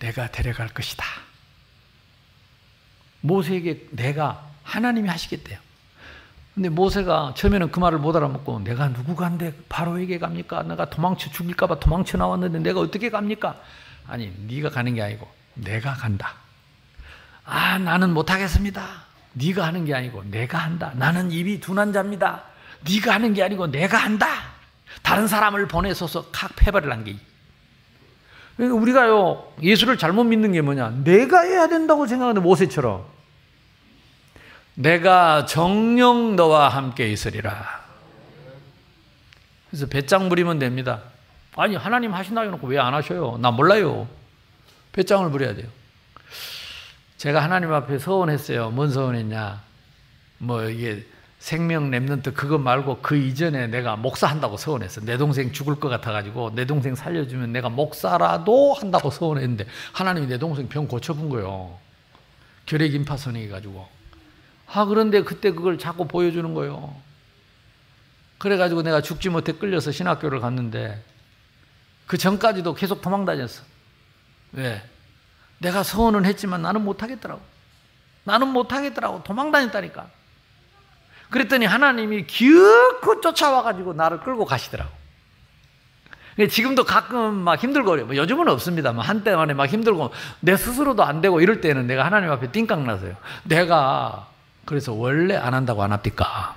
[0.00, 1.02] 내가 데려갈 것이다.
[3.22, 5.58] 모세에게 내가 하나님이 하시겠대요.
[6.54, 10.62] 근데 모세가 처음에는 그 말을 못 알아먹고 내가 누구 간데 바로에게 갑니까?
[10.64, 13.58] 내가 도망쳐 죽일까 봐 도망쳐 나왔는데 내가 어떻게 갑니까?
[14.06, 16.34] 아니 네가 가는 게 아니고 내가 간다.
[17.46, 19.05] 아 나는 못하겠습니다.
[19.38, 20.92] 네가 하는 게 아니고 내가 한다.
[20.96, 22.42] 나는 입이 둔한 자입니다.
[22.88, 24.26] 네가 하는 게 아니고 내가 한다.
[25.02, 27.16] 다른 사람을 보내서서 칵 패버를 한 게.
[28.56, 31.02] 그러니까 우리가요 예수를 잘못 믿는 게 뭐냐?
[31.04, 33.04] 내가 해야 된다고 생각하는 모세처럼
[34.74, 37.84] 내가 정령 너와 함께 있으리라.
[39.68, 41.02] 그래서 배짱 부리면 됩니다.
[41.56, 43.38] 아니, 하나님 하신다 해놓고 왜 안 하셔요?
[43.40, 44.08] 나 몰라요.
[44.92, 45.66] 배짱을 부려야 돼요.
[47.26, 48.70] 제가 하나님 앞에 서원했어요.
[48.70, 49.60] 뭔 서원했냐?
[50.38, 51.04] 뭐, 이게
[51.40, 55.00] 생명 랩런트 그거 말고 그 이전에 내가 목사한다고 서원했어.
[55.00, 60.68] 내 동생 죽을 것 같아가지고 내 동생 살려주면 내가 목사라도 한다고 서원했는데 하나님이 내 동생
[60.68, 61.76] 병 고쳐본 거요.
[62.64, 63.88] 결핵 임파선이 가지고.
[64.68, 66.94] 아, 그런데 그때 그걸 자꾸 보여주는 거예요.
[68.38, 71.02] 그래가지고 내가 죽지 못해 끌려서 신학교를 갔는데
[72.06, 73.64] 그 전까지도 계속 도망 다녔어.
[74.52, 74.80] 왜?
[75.58, 77.40] 내가 서원은 했지만 나는 못하겠더라고.
[78.24, 79.22] 나는 못하겠더라고.
[79.22, 80.06] 도망 다녔다니까.
[81.30, 84.90] 그랬더니 하나님이 기어코 쫓아와가지고 나를 끌고 가시더라고.
[86.50, 88.92] 지금도 가끔 막 힘들고 뭐 요즘은 없습니다.
[88.92, 92.84] 뭐 한때 만에 막 힘들고 내 스스로도 안 되고 이럴 때는 내가 하나님 앞에 띵깡
[92.84, 93.16] 나서요.
[93.44, 94.28] 내가
[94.66, 96.54] 그래서 원래 안 한다고 안 합니까?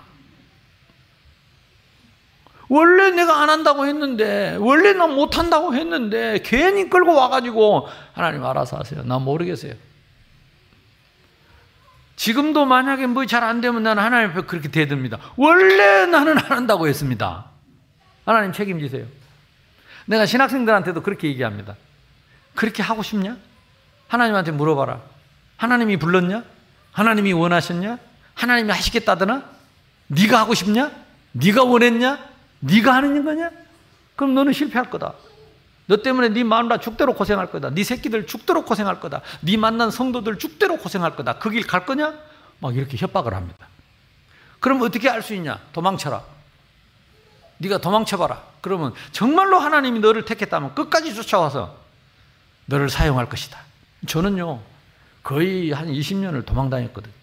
[2.70, 8.78] 원래 내가 안 한다고 했는데, 원래 나 못 한다고 했는데, 괜히 끌고 와가지고, 하나님 알아서
[8.78, 9.04] 하세요.
[9.04, 9.74] 나 모르겠어요.
[12.16, 15.18] 지금도 만약에 뭐 잘 안 되면 나는 하나님 앞에 그렇게 대듭니다.
[15.38, 17.46] 원래 나는 안 한다고 했습니다.
[18.26, 19.06] 하나님 책임지세요.
[20.06, 21.76] 내가 신학생들한테도 그렇게 얘기합니다.
[22.56, 23.38] 그렇게 하고 싶냐?
[24.10, 25.02] 하나님한테 물어봐라.
[25.58, 26.44] 하나님이 불렀냐?
[26.92, 27.98] 하나님이 원하셨냐?
[28.34, 29.44] 하나님이 하시겠다더나?
[30.08, 30.92] 네가 하고 싶냐?
[31.32, 32.29] 네가 원했냐?
[32.60, 33.52] 네가 하는 거냐?
[34.16, 35.14] 그럼 너는 실패할 거다.
[35.88, 37.72] 너 때문에 네 마누라 죽대로 고생할 거다.
[37.72, 39.22] 네 새끼들 죽대로 고생할 거다.
[39.42, 41.40] 네 만난 성도들 죽대로 고생할 거다.
[41.40, 42.14] 그 길 갈 거냐?
[42.60, 43.68] 막 이렇게 협박을 합니다.
[44.60, 45.60] 그럼 어떻게 할수 있냐?
[45.74, 46.22] 도망쳐라.
[47.60, 48.44] 네가 도망쳐봐라.
[48.62, 51.78] 그러면 정말로 하나님이 너를 택했다면 끝까지 쫓아와서
[52.66, 53.58] 너를 사용할 것이다.
[54.08, 54.60] 저는요,
[55.24, 57.14] 거의 한 20년을 도망 다녔거든요.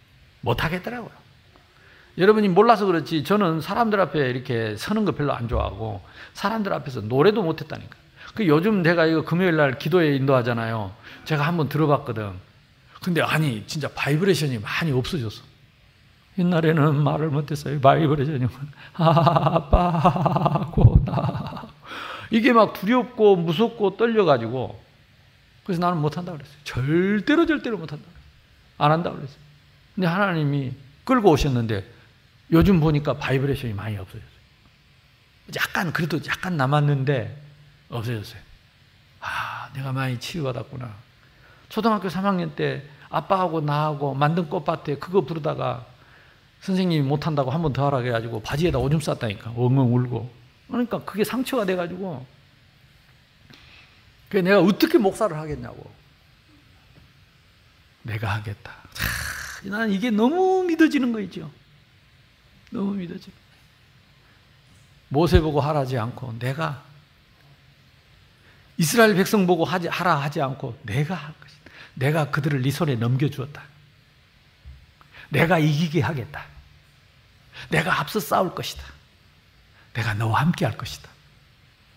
[0.40, 1.11] 못 하겠더라고요.
[2.19, 6.03] 여러분이 몰라서 그렇지 저는 사람들 앞에 이렇게 서는 거 별로 안 좋아하고
[6.33, 7.97] 사람들 앞에서 노래도 못 했다니까.
[8.35, 10.93] 그 요즘 내가 이거 금요일 날 기도에 인도하잖아요.
[11.25, 12.33] 제가 한번 들어봤거든.
[13.03, 15.43] 근데 아니 진짜 바이브레이션이 많이 없어졌어.
[16.39, 17.81] 옛날에는 말을 못했어요.
[17.81, 18.47] 바이브레이션이
[18.95, 21.69] 아빠고 나
[22.31, 24.81] 이게 막 두렵고 무섭고 떨려가지고
[25.65, 26.57] 그래서 나는 못한다 그랬어요.
[26.65, 28.05] 절대로 절대로 못한다.
[28.79, 29.39] 안 한다 그랬어요.
[29.95, 30.73] 근데 하나님이
[31.05, 31.96] 끌고 오셨는데
[32.53, 34.37] 요즘 보니까 바이브레이션이 많이 없어졌어요.
[35.57, 37.43] 약간 그래도 약간 남았는데
[37.89, 38.41] 없어졌어요.
[39.21, 40.95] 아, 내가 많이 치유받았구나.
[41.69, 45.87] 초등학교 3학년 때 아빠하고 나하고 만든 꽃밭에 그거 부르다가
[46.61, 49.51] 선생님이 못한다고 한 번 더 하라 해가지고 바지에다 오줌 쌌다니까.
[49.51, 50.33] 엉엉 울고.
[50.69, 52.27] 그러니까 그게 상처가 돼가지고.
[54.29, 55.89] 그 내가 어떻게 목사를 하겠냐고.
[58.03, 58.73] 내가 하겠다.
[58.93, 61.51] 차, 나는 이게 너무 믿어지는 거 있죠.
[62.71, 63.31] 너무 믿어져.
[65.09, 66.85] 모세 보고 하라지 않고 내가
[68.77, 71.71] 이스라엘 백성 보고 하지, 하라 하지 않고 내가 할 것이다.
[71.95, 73.63] 내가 그들을 네 손에 넘겨주었다.
[75.31, 76.45] 내가 이기게 하겠다.
[77.71, 78.85] 내가 앞서 싸울 것이다.
[79.95, 81.09] 내가 너와 함께 할 것이다.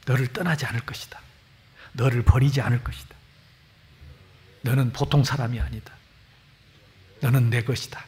[0.05, 1.19] 너를 떠나지 않을 것이다.
[1.93, 3.15] 너를 버리지 않을 것이다.
[4.61, 5.93] 너는 보통 사람이 아니다.
[7.21, 8.03] 너는 내 것이다.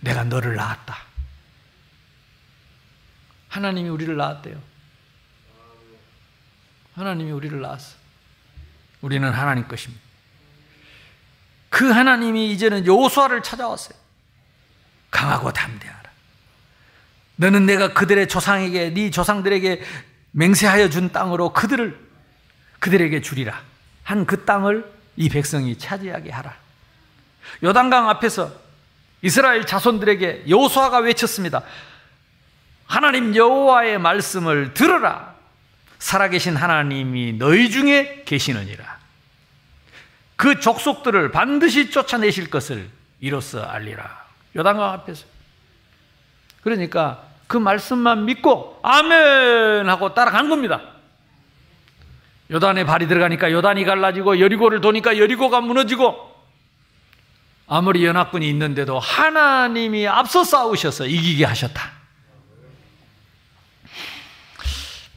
[0.00, 1.11] 내가 너를 낳았다.
[3.52, 4.56] 하나님이 우리를 낳았대요.
[6.94, 7.96] 하나님이 우리를 낳았어.
[9.02, 10.02] 우리는 하나님 것입니다.
[11.68, 13.98] 그 하나님이 이제는 요수아를 찾아왔어요.
[15.10, 16.10] 강하고 담대하라.
[17.36, 19.82] 너는 내가 그들의 조상에게 네 조상들에게
[20.30, 21.98] 맹세하여 준 땅으로 그들을
[22.78, 23.62] 그들에게 주리라.
[24.02, 26.56] 한 그 땅을 이 백성이 차지하게 하라.
[27.62, 28.50] 요단강 앞에서
[29.20, 31.62] 이스라엘 자손들에게 여호수아가 외쳤습니다.
[32.92, 35.34] 하나님 여호와의 말씀을 들으라.
[35.98, 38.84] 살아계신 하나님이 너희 중에 계시느니라.
[40.36, 44.26] 그 족속들을 반드시 쫓아내실 것을 이로써 알리라.
[44.54, 45.24] 요단강 앞에서.
[46.62, 50.82] 그러니까 그 말씀만 믿고 아멘 하고 따라간 겁니다.
[52.50, 56.30] 요단에 발이 들어가니까 요단이 갈라지고 여리고를 도니까 여리고가 무너지고
[57.66, 62.01] 아무리 연합군이 있는데도 하나님이 앞서 싸우셔서 이기게 하셨다.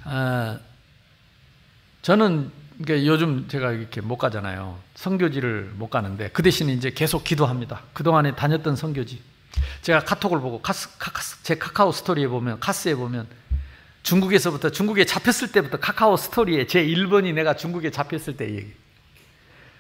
[0.06, 0.60] 아,
[2.04, 2.52] 저는
[2.88, 4.80] 요즘 제가 이렇게 못 가잖아요.
[4.94, 7.82] 성교지를 못 가는데 그 대신에 이제 계속 기도합니다.
[7.94, 9.22] 그동안에 다녔던 성교지.
[9.82, 13.28] 제가 카톡을 보고 카스, 카카스, 제 카카오 스토리에 보면 카스에 보면
[14.04, 18.72] 중국에서부터 중국에 잡혔을 때부터 카카오 스토리에 제 1번이 내가 중국에 잡혔을 때 얘기.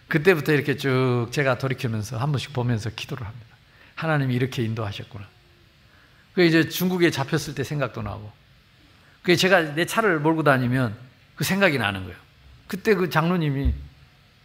[0.07, 3.47] 그때부터 이렇게 쭉 제가 돌이키면서 한 번씩 보면서 기도를 합니다.
[3.95, 5.27] 하나님이 이렇게 인도하셨구나.
[6.33, 8.31] 그 이제 중국에 잡혔을 때 생각도 나고.
[9.25, 10.95] 그 제가 내 차를 몰고 다니면
[11.35, 12.15] 그 생각이 나는 거예요.
[12.67, 13.73] 그때 그 장로님이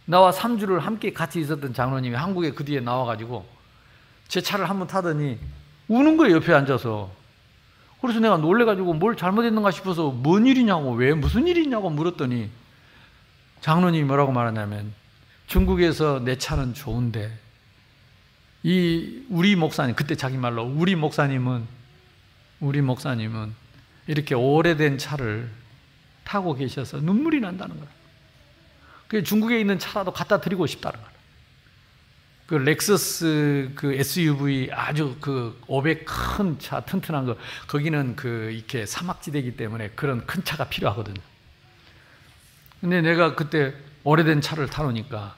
[0.05, 3.47] 나와 3주를 함께 같이 있었던 장로님이 한국에 그 뒤에 나와가지고
[4.27, 5.37] 제 차를 한번 타더니
[5.87, 7.11] 우는 거예요, 옆에 앉아서.
[8.01, 12.49] 그래서 내가 놀래가지고 뭘 잘못했는가 싶어서 뭔 일이냐고, 왜, 무슨 일이냐고 물었더니
[13.61, 14.93] 장로님이 뭐라고 말하냐면
[15.45, 17.31] 중국에서 내 차는 좋은데
[18.63, 21.67] 이 우리 목사님 그때 자기 말로 우리 목사님은
[22.61, 23.60] 우리 목사님은
[24.11, 25.49] 이렇게 오래된 차를
[26.25, 27.77] 타고 계셔서 눈물이 난다는.
[29.07, 31.11] 그 중국에 있는 차라도 갖다 드리고 싶다는 거야.
[32.47, 37.37] 그 렉서스 그 SUV 아주 그 500 큰 차 튼튼한 거
[37.67, 41.21] 거기는 그 이렇게 사막지대이기 때문에 그런 큰 차가 필요하거든요.
[42.81, 45.37] 근데 내가 그때 오래된 차를 타놓으니까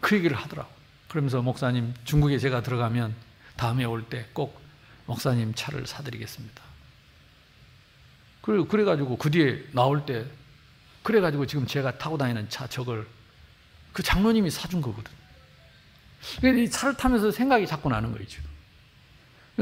[0.00, 0.68] 그 얘기를 하더라고.
[1.08, 3.14] 그러면서 목사님 중국에 제가 들어가면
[3.56, 4.60] 다음에 올 때 꼭
[5.06, 6.62] 목사님 차를 사드리겠습니다.
[8.50, 10.24] 그래 그래가지고 그 뒤에 나올 때
[11.04, 13.06] 그래가지고 지금 제가 타고 다니는 차 저걸
[13.92, 15.12] 그 장로님이 사준 거거든.
[16.42, 18.42] 이 차를 타면서 생각이 자꾸 나는 거죠.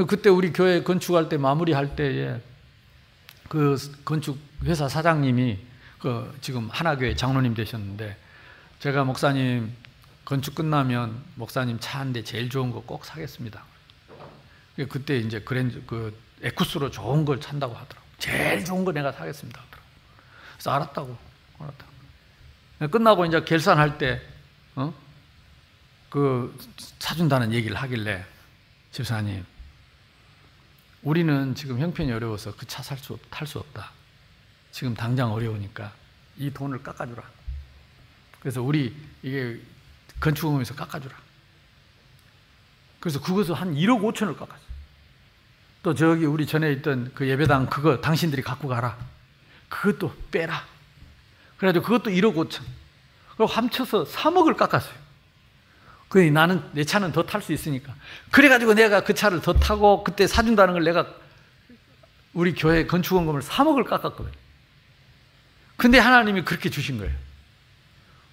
[0.09, 2.41] 그때 우리 교회 건축할 때 마무리할 때에
[3.51, 3.76] 그
[4.07, 5.59] 건축 회사 사장님이
[5.99, 8.16] 그 지금 하나교회 장로님 되셨는데
[8.80, 9.70] 제가 목사님
[10.24, 13.62] 건축 끝나면 목사님 차 한 대 제일 좋은 거 꼭 사겠습니다.
[14.89, 18.07] 그때 이제 그랜저 그 에쿠스로 좋은 걸 산다고 하더라고.
[18.18, 19.62] 제일 좋은 거 내가 사겠습니다.
[20.54, 21.16] 그래서 알았다고.
[21.58, 22.90] 알았다고.
[22.90, 24.20] 끝나고 이제 결산할 때,
[24.76, 24.92] 어?
[26.10, 26.56] 그
[26.98, 28.24] 사준다는 얘기를 하길래
[28.92, 29.44] 집사님,
[31.02, 33.92] 우리는 지금 형편이 어려워서 그 차 살 수, 탈 수 없다.
[34.72, 35.92] 지금 당장 어려우니까
[36.38, 37.22] 이 돈을 깎아주라.
[38.40, 39.60] 그래서 우리 이게
[40.20, 41.14] 건축공에서 깎아주라.
[43.00, 44.67] 그래서 그것을 한 1억 5천을 깎았어.
[45.83, 48.97] 또 저기 우리 전에 있던 그 예배당 그거 당신들이 갖고 가라.
[49.68, 50.64] 그것도 빼라.
[51.57, 52.62] 그래가지고 그것도 1억 5천.
[53.37, 54.95] 그리고 합쳐서 3억을 깎았어요.
[56.09, 57.95] 그 나는 내 차는 더 탈 수 있으니까.
[58.31, 61.07] 그래가지고 내가 그 차를 더 타고 그때 사준다는 걸 내가
[62.33, 64.33] 우리 교회 건축원금을 3억을 깎았거든요.
[65.76, 67.14] 근데 하나님이 그렇게 주신 거예요.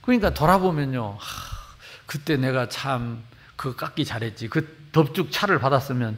[0.02, 1.18] 그러니까 돌아보면요.
[1.20, 1.76] 하,
[2.08, 4.50] 그때 내가 참 그 깎기 잘했지.
[4.50, 6.18] 그 덥죽 차를 받았으면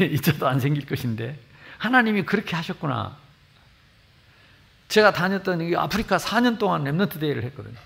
[0.00, 1.38] 이자도 안 생길 것인데
[1.78, 3.16] 하나님이 그렇게 하셨구나.
[4.88, 7.76] 제가 다녔던 아프리카 4년 동안 랩런트 대회를 했거든요.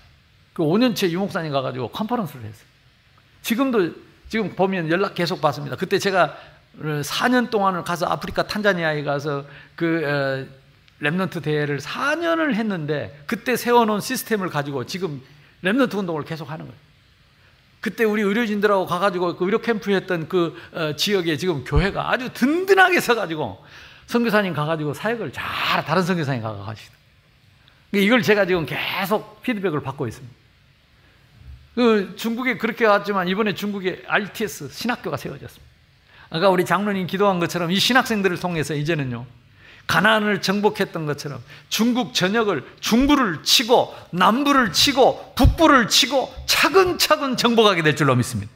[0.53, 2.67] 그 5년째 유목사님 가가지고 conference를 했어요.
[3.41, 3.93] 지금도
[4.27, 5.77] 지금 보면 연락 계속 받습니다.
[5.77, 6.37] 그때 제가
[6.79, 10.47] 4년 동안을 가서 아프리카 탄자니아에 가서 그
[11.01, 15.21] remnant 대회를 4년을 했는데 그때 세워놓은 시스템을 가지고 지금
[15.63, 16.86] remnant 운동을 계속 하는 거예요.
[17.87, 22.99] 그때 우리 의료진들하고 가가지고 그 의료 캠프 했던 그 어, 지역에 지금 교회가 아주 든든하게
[22.99, 23.63] 서가지고
[24.07, 26.91] 선교사님 가가지고 사역을 잘 다른 선교사님 가가 하시더
[27.89, 30.35] 그러니까 이걸 제가 지금 계속 피드백을 받고 있습니다.
[31.75, 35.65] 그 중국에 그렇게 왔지만 이번에 중국에 RTS 신학교가 세워졌습니다.
[36.29, 39.25] 아까 우리 장로님 기도한 것처럼 이 신학생들을 통해서 이제는요
[39.87, 48.15] 가난을 정복했던 것처럼 중국 전역을 중부를 치고 남부를 치고 북부를 치고 차근차근 정복하게 될 줄로
[48.15, 48.51] 믿습니다.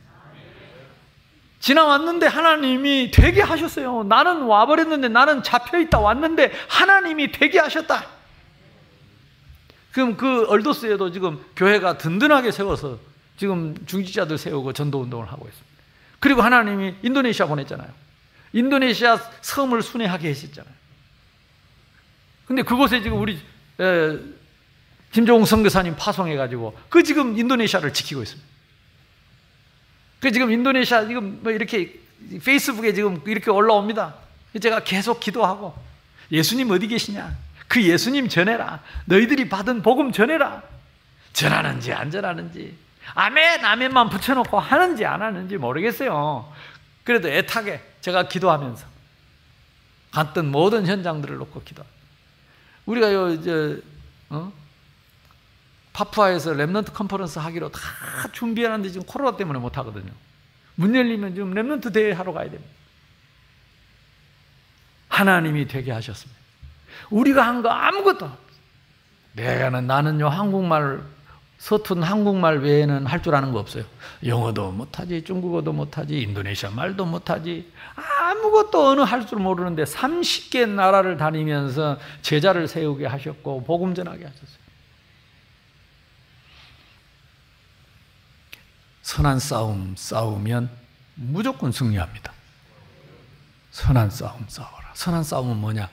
[1.62, 4.04] 지나왔는데 하나님이 되게 하셨어요.
[4.04, 8.06] 나는 와버렸는데 나는 잡혀있다 왔는데 하나님이 되게 하셨다.
[9.92, 12.98] 그럼 그 얼도스에도 지금 교회가 든든하게 세워서
[13.38, 15.72] 지금 중지자들 세우고 전도 운동을 하고 있습니다.
[16.20, 17.90] 그리고 하나님이 인도네시아 보냈잖아요.
[18.54, 20.81] 인도네시아 섬을 순회하게 하셨잖아요.
[22.52, 23.40] 근데 그곳에 지금 우리
[23.80, 24.20] 에,
[25.14, 28.50] 김종웅 선교사님 파송해가지고 그 지금 인도네시아를 지키고 있습니다.
[30.20, 31.98] 그 지금 인도네시아 지금 뭐 이렇게
[32.44, 34.16] 페이스북에 지금 이렇게 올라옵니다.
[34.62, 35.74] 제가 계속 기도하고
[36.30, 37.34] 예수님 어디 계시냐?
[37.70, 38.82] 그 예수님 전해라.
[39.06, 40.62] 너희들이 받은 복음 전해라.
[41.32, 42.76] 전하는지 안 전하는지.
[43.14, 46.54] 아멘, 아멘만 붙여놓고 하는지 안 하는지 모르겠어요.
[47.06, 48.86] 그래도 애타게 제가 기도하면서
[50.12, 52.01] 갔던 모든 현장들을 놓고 기도합니다.
[52.86, 53.82] 우리가 요 이제
[54.30, 54.52] 어?
[55.94, 57.80] 파푸아에서 remnant conference 하기로 다
[58.32, 60.12] 준비하는데 지금 코로나 때문에 못 하거든요.
[60.76, 62.72] 문 열리면 지금 remnant 대회 하러 가야 됩니다.
[65.10, 66.40] 하나님이 되게 하셨습니다.
[67.10, 68.32] 우리가 한 거 아무것도
[69.34, 71.02] 내가는 나는요 한국말
[71.62, 73.84] 서툰 한국말 외에는 할 줄 아는 거 없어요.
[74.26, 82.00] 영어도 못하지, 중국어도 못하지, 인도네시아 말도 못하지, 아무것도 어느 할 줄 모르는데 30개 나라를 다니면서
[82.24, 84.62] 제자를 세우게 하셨고, 복음 전하게 하셨어요.
[89.04, 90.68] 선한 싸움 싸우면
[91.14, 92.34] 무조건 승리합니다.
[93.70, 94.92] 선한 싸움 싸워라.
[94.96, 95.88] 선한 싸움은 뭐냐?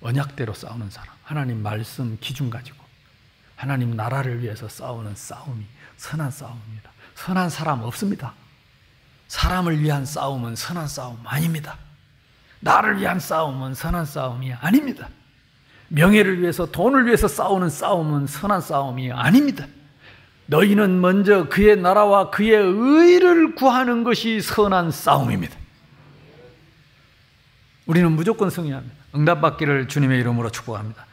[0.00, 1.14] 언약대로 싸우는 사람.
[1.22, 2.87] 하나님 말씀 기준 가지고.
[3.58, 6.92] 하나님 나라를 위해서 싸우는 싸움이 선한 싸움입니다.
[7.16, 8.32] 선한 사람 없습니다.
[9.26, 11.76] 사람을 위한 싸움은 선한 싸움 아닙니다.
[12.60, 15.08] 나를 위한 싸움은 선한 싸움이 아닙니다.
[15.88, 19.66] 명예를 위해서 돈을 위해서 싸우는 싸움은 선한 싸움이 아닙니다.
[20.46, 25.56] 너희는 먼저 그의 나라와 그의 의를 구하는 것이 선한 싸움입니다.
[27.86, 28.94] 우리는 무조건 승리합니다.
[29.16, 31.07] 응답받기를 주님의 이름으로 축복합니다.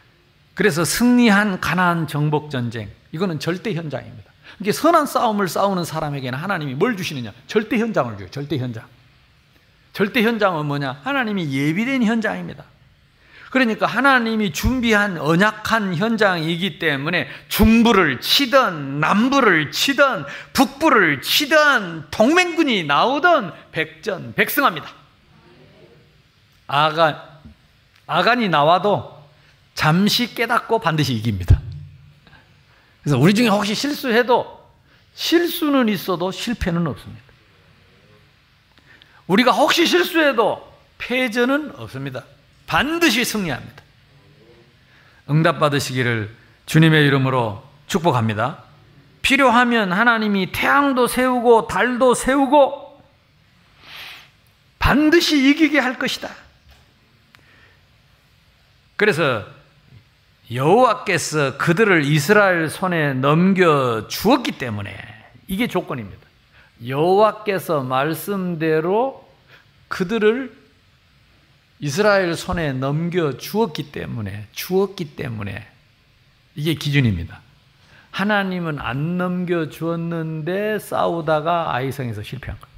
[0.56, 4.32] 그래서 승리한 가나안 정복 전쟁 이거는 절대 현장입니다.
[4.60, 7.32] 이게 선한 싸움을 싸우는 사람에게는 하나님이 뭘 주시느냐?
[7.47, 8.32] 절대 현장을 줘요.
[8.32, 8.86] 절대 현장.
[9.93, 11.01] 절대 현장은 뭐냐?
[11.03, 12.64] 하나님이 예비된 현장입니다.
[13.51, 24.34] 그러니까 하나님이 준비한 언약한 현장이기 때문에 중부를 치든 남부를 치든 북부를 치든 동맹군이 나오든 백전
[24.36, 24.88] 백승합니다.
[26.68, 27.22] 아간
[28.08, 29.14] 아간이 나와도
[29.76, 31.61] 잠시 깨닫고 반드시 이깁니다.
[33.03, 34.65] 그래서 우리 중에 혹시 실수해도
[35.13, 37.21] 실수는 있어도 실패는 없습니다.
[39.28, 42.23] 우리가 혹시 실수해도 패전은 없습니다.
[42.65, 43.84] 반드시 승리합니다.
[45.30, 48.63] 응답 받으시기를 주님의 이름으로 축복합니다.
[49.21, 53.01] 필요하면 하나님이 태양도 세우고 달도 세우고
[54.80, 56.30] 반드시 이기게 할 것이다.
[58.95, 59.55] 그래서
[60.51, 64.95] 여호와께서 그들을 이스라엘 손에 넘겨 주었기 때문에
[65.47, 66.21] 이게 조건입니다.
[66.85, 69.27] 여호와께서 말씀대로
[69.87, 70.55] 그들을
[71.79, 75.67] 이스라엘 손에 넘겨 주었기 때문에 주었기 때문에
[76.55, 77.41] 이게 기준입니다.
[78.11, 82.75] 하나님은 안 넘겨 주었는데 싸우다가 아이성에서 실패한 거예요.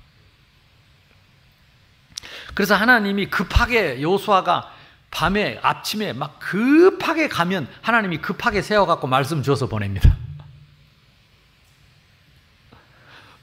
[2.55, 4.73] 그래서 하나님이 급하게 요수아가
[5.11, 10.15] 밤에 아침에 막 급하게 가면 하나님이 급하게 세워 갖고 말씀 줘서 보냅니다.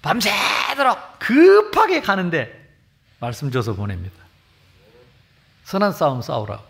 [0.03, 2.77] 밤새도록 급하게 가는데
[3.19, 4.15] 말씀 줘서 보냅니다.
[5.65, 6.65] 선한 싸움 싸우라고.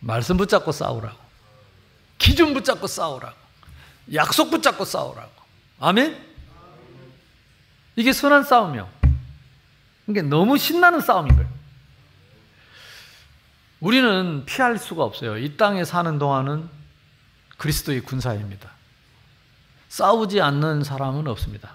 [0.00, 1.16] 말씀 붙잡고 싸우라고.
[2.18, 3.36] 기준 붙잡고 싸우라고.
[4.12, 5.30] 약속 붙잡고 싸우라고.
[5.78, 6.32] 아멘?
[7.96, 8.88] 이게 선한 싸움이요.
[10.08, 11.51] 이게 너무 신나는 싸움인 거예요.
[13.82, 15.36] 우리는 피할 수가 없어요.
[15.38, 16.68] 이 땅에 사는 동안은
[17.58, 18.70] 그리스도의 군사입니다.
[19.88, 21.74] 싸우지 않는 사람은 없습니다.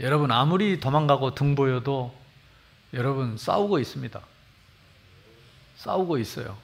[0.00, 2.14] 여러분 아무리 도망가고 등 보여도
[2.94, 4.18] 여러분 싸우고 있습니다.
[5.76, 6.56] 싸우고 있어요.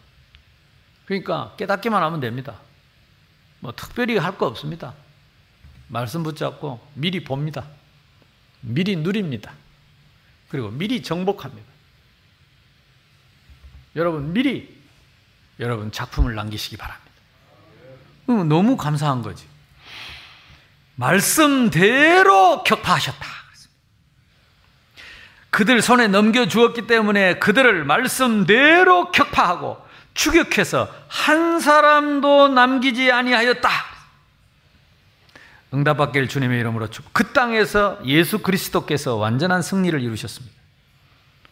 [1.04, 2.58] 그러니까 깨닫기만 하면 됩니다.
[3.58, 4.94] 뭐 특별히 할 거 없습니다.
[5.88, 7.66] 말씀 붙잡고 미리 봅니다.
[8.62, 9.52] 미리 누립니다.
[10.48, 11.69] 그리고 미리 정복합니다.
[13.96, 14.76] 여러분 미리
[15.58, 17.10] 여러분 작품을 남기시기 바랍니다.
[18.26, 19.44] 너무 감사한 거지.
[20.94, 23.26] 말씀대로 격파하셨다.
[25.50, 29.84] 그들 손에 넘겨주었기 때문에 그들을 말씀대로 격파하고
[30.14, 33.68] 추격해서 한 사람도 남기지 아니하였다.
[35.74, 36.88] 응답받길 주님의 이름으로.
[37.12, 40.54] 그 땅에서 예수 그리스도께서 완전한 승리를 이루셨습니다.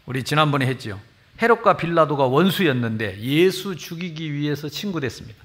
[0.06, 1.00] 우리 지난번에 했지요.
[1.40, 5.38] 헤롯과 빌라도가 원수였는데 예수 죽이기 위해서 친구 됐습니다.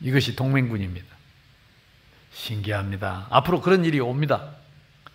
[0.00, 1.06] 이것이 동맹군입니다.
[2.32, 3.28] 신기합니다.
[3.30, 4.50] 앞으로 그런 일이 옵니다.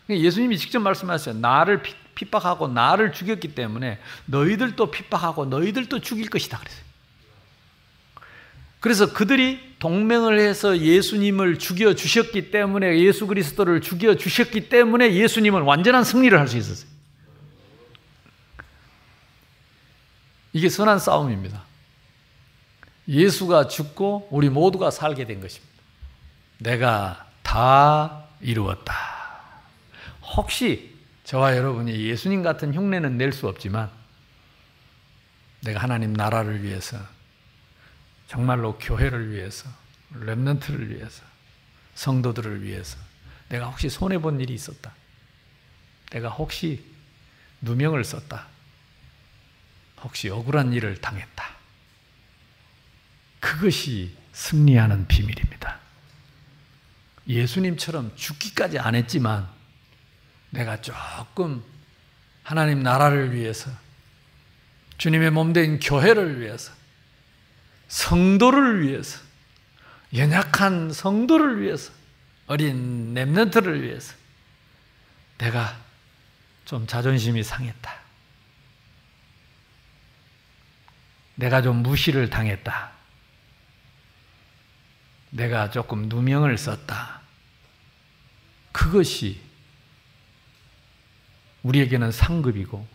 [0.09, 1.39] 예수님이 직접 말씀하셨어요.
[1.39, 1.83] 나를
[2.15, 6.91] 핍박하고 나를 죽였기 때문에 너희들도 핍박하고 너희들도 죽일 것이다 그랬어요.
[8.79, 16.03] 그래서 그들이 동맹을 해서 예수님을 죽여 주셨기 때문에 예수 그리스도를 죽여 주셨기 때문에 예수님은 완전한
[16.03, 16.89] 승리를 할 수 있었어요.
[20.53, 21.63] 이게 선한 싸움입니다.
[23.07, 25.71] 예수가 죽고 우리 모두가 살게 된 것입니다.
[26.59, 28.93] 내가 다 이루었다.
[30.35, 33.89] 혹시 저와 여러분이 예수님 같은 흉내는 낼 수 없지만
[35.61, 36.97] 내가 하나님 나라를 위해서
[38.27, 39.69] 정말로 교회를 위해서
[40.13, 41.23] 렘넌트를 위해서
[41.95, 42.97] 성도들을 위해서
[43.49, 44.93] 내가 혹시 손해 본 일이 있었다.
[46.11, 46.83] 내가 혹시
[47.61, 48.47] 누명을 썼다.
[50.03, 51.49] 혹시 억울한 일을 당했다.
[53.39, 55.79] 그것이 승리하는 비밀입니다.
[57.27, 59.47] 예수님처럼 죽기까지 안 했지만
[60.49, 61.63] 내가 조금
[62.43, 63.71] 하나님 나라를 위해서
[64.97, 66.73] 주님의 몸된 교회를 위해서
[67.87, 69.19] 성도를 위해서
[70.13, 71.91] 연약한 성도를 위해서
[72.47, 74.13] 어린 랩런트를 위해서
[75.37, 75.79] 내가
[76.65, 78.00] 좀 자존심이 상했다.
[81.41, 82.91] 내가 좀 무시를 당했다.
[85.31, 87.21] 내가 조금 누명을 썼다.
[88.71, 89.41] 그것이
[91.63, 92.87] 우리에게는 상급이고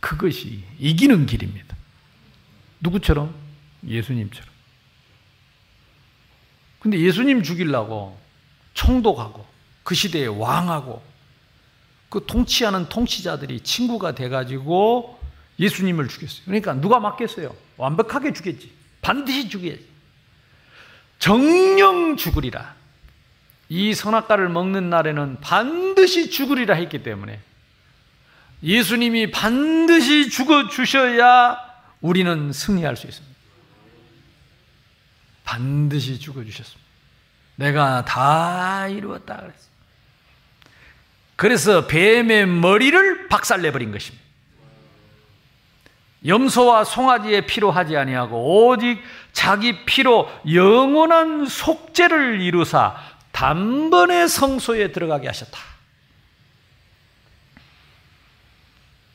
[0.00, 1.76] 그것이 이기는 길입니다.
[2.80, 3.32] 누구처럼?
[3.86, 4.50] 예수님처럼.
[6.80, 8.20] 근데 예수님 죽이려고
[8.74, 9.46] 총독하고
[9.84, 11.04] 그 시대의 왕하고
[12.08, 15.19] 그 통치하는 통치자들이 친구가 돼가지고
[15.60, 16.42] 예수님을 죽였어요.
[16.46, 17.54] 그러니까 누가 맞겠어요?
[17.76, 18.72] 완벽하게 죽였지.
[19.02, 19.86] 반드시 죽여야지.
[21.18, 22.74] 정령 죽으리라.
[23.68, 27.38] 이 선악과를 먹는 날에는 반드시 죽으리라 했기 때문에
[28.62, 31.58] 예수님이 반드시 죽어 주셔야
[32.00, 33.36] 우리는 승리할 수 있습니다.
[35.44, 36.80] 반드시 죽어 주셨습니다.
[37.56, 39.70] 내가 다 이루었다 그랬어요.
[41.36, 44.29] 그래서 뱀의 머리를 박살내 버린 것입니다.
[46.26, 49.02] 염소와 송아지의 피로 하지 아니하고 오직
[49.32, 52.96] 자기 피로 영원한 속죄를 이루사
[53.32, 55.58] 단번에 성소에 들어가게 하셨다.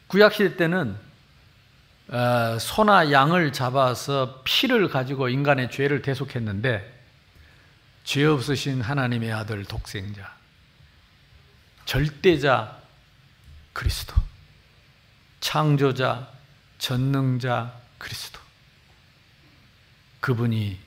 [0.07, 0.97] 구약시대 때는
[2.07, 6.93] 어, 소나 양을 잡아서 피를 가지고 인간의 죄를 대속했는데
[8.03, 10.31] 죄 없으신 하나님의 아들 독생자
[11.85, 12.77] 절대자
[13.73, 14.13] 그리스도
[15.39, 16.34] 창조자
[16.77, 18.39] 전능자 그리스도.
[20.19, 20.77] 그분이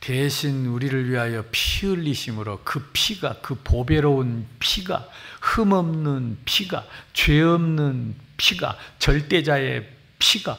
[0.00, 5.08] 대신 우리를 위하여 피 흘리심으로 그 피가 그 보배로운 피가
[5.40, 9.88] 흠없는 피가 죄 없는 피가 절대자의
[10.18, 10.58] 피가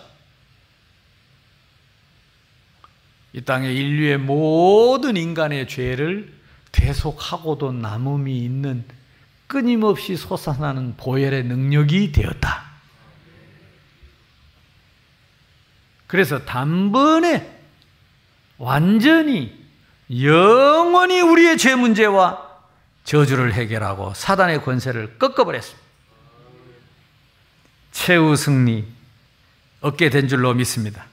[3.33, 6.33] 이 땅의 인류의 모든 인간의 죄를
[6.71, 8.83] 대속하고도 남음이 있는
[9.47, 12.64] 끊임없이 솟아나는 보혈의 능력이 되었다.
[16.15, 17.45] 그래서 단번에
[18.57, 19.53] 완전히
[20.09, 22.41] 영원히 우리의 죄 문제와
[23.03, 25.85] 저주를 해결하고 사단의 권세를 꺾어버렸습니다.
[27.91, 28.85] 최후 승리
[29.81, 31.03] 얻게 된 줄로 믿습니다.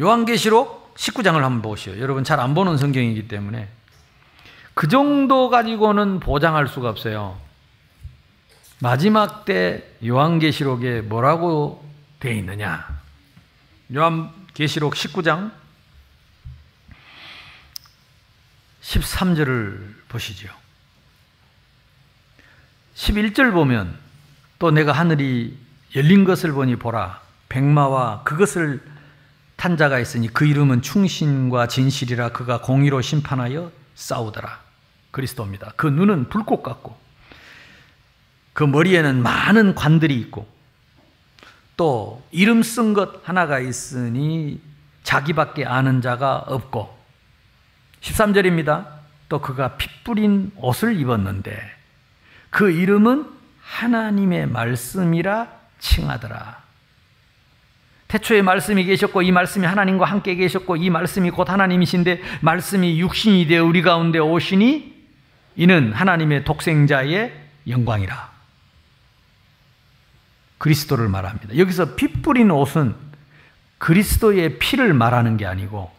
[0.00, 1.98] 요한계시록 19장을 한번 보시오.
[1.98, 3.68] 여러분 잘 안 보는 성경이기 때문에
[4.72, 7.38] 그 정도 가지고는 보장할 수가 없어요.
[8.80, 11.84] 마지막 때 요한계시록에 뭐라고
[12.18, 12.97] 되어 있느냐?
[13.94, 15.52] 요한계시록 19장
[18.82, 20.48] 13절을 보시죠.
[22.94, 23.98] 11절 보면
[24.58, 25.56] 또 내가 하늘이
[25.94, 28.82] 열린 것을 보니 보라 백마와 그것을
[29.56, 34.60] 탄 자가 있으니 그 이름은 충신과 진실이라 그가 공의로 심판하여 싸우더라.
[35.10, 35.72] 그리스도입니다.
[35.76, 36.96] 그 눈은 불꽃 같고
[38.52, 40.57] 그 머리에는 많은 관들이 있고
[41.78, 44.60] 또 이름 쓴 것 하나가 있으니
[45.04, 46.98] 자기밖에 아는 자가 없고
[48.00, 48.86] 13절입니다.
[49.28, 51.56] 또 그가 피 뿌린 옷을 입었는데
[52.50, 53.26] 그 이름은
[53.62, 55.48] 하나님의 말씀이라
[55.78, 56.58] 칭하더라.
[58.08, 63.64] 태초에 말씀이 계셨고 이 말씀이 하나님과 함께 계셨고 이 말씀이 곧 하나님이신데 말씀이 육신이 되어
[63.64, 64.96] 우리 가운데 오시니
[65.54, 67.32] 이는 하나님의 독생자의
[67.68, 68.37] 영광이라.
[70.58, 71.56] 그리스도를 말합니다.
[71.56, 72.94] 여기서 피 뿌린 옷은
[73.78, 75.90] 그리스도의 피를 말하는 게 아니고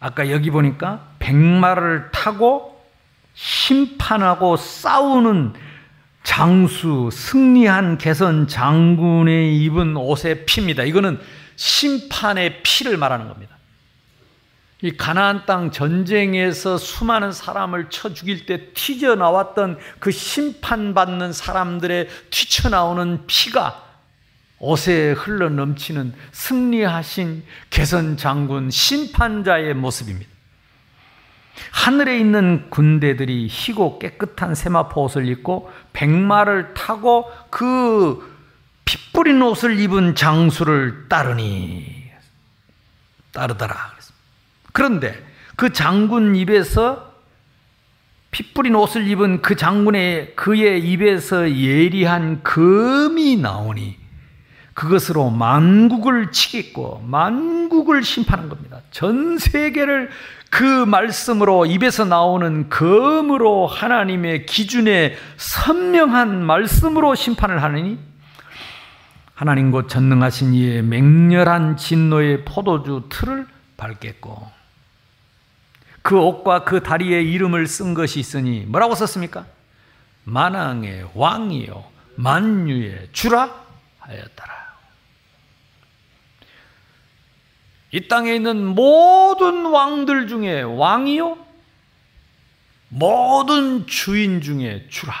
[0.00, 2.84] 아까 여기 보니까 백마를 타고
[3.34, 5.54] 심판하고 싸우는
[6.22, 10.84] 장수, 승리한 개선 장군의 입은 옷의 피입니다.
[10.84, 11.20] 이거는
[11.56, 13.53] 심판의 피를 말하는 겁니다.
[14.84, 22.68] 이 가나안 땅 전쟁에서 수많은 사람을 쳐 죽일 때 튀져 나왔던 그 심판받는 사람들의 튀쳐
[22.68, 23.82] 나오는 피가
[24.58, 30.30] 옷에 흘러 넘치는 승리하신 개선 장군 심판자의 모습입니다.
[31.70, 38.36] 하늘에 있는 군대들이 희고 깨끗한 세마포 옷을 입고 백마를 타고 그
[38.84, 42.10] 핏뿌린 옷을 입은 장수를 따르니
[43.32, 43.93] 따르더라.
[44.74, 45.14] 그런데
[45.54, 47.14] 그 장군 입에서
[48.32, 53.96] 핏뿌린 옷을 입은 그 장군의 그의 입에서 예리한 금이 나오니
[54.74, 58.80] 그것으로 만국을 치겠고 만국을 심판한 겁니다.
[58.90, 60.10] 전 세계를
[60.50, 67.96] 그 말씀으로 입에서 나오는 검으로 하나님의 기준에 선명한 말씀으로 심판을 하느니
[69.34, 73.46] 하나님 곧 전능하신 이의 맹렬한 진노의 포도주 틀을
[73.76, 74.63] 밟겠고
[76.04, 79.46] 그 옷과 그 다리에 이름을 쓴 것이 있으니 뭐라고 썼습니까?
[80.24, 83.64] 만왕의 왕이요 만유의 주라
[84.00, 84.74] 하였더라.
[87.92, 91.38] 이 땅에 있는 모든 왕들 중에 왕이요?
[92.90, 95.14] 모든 주인 중에 주라.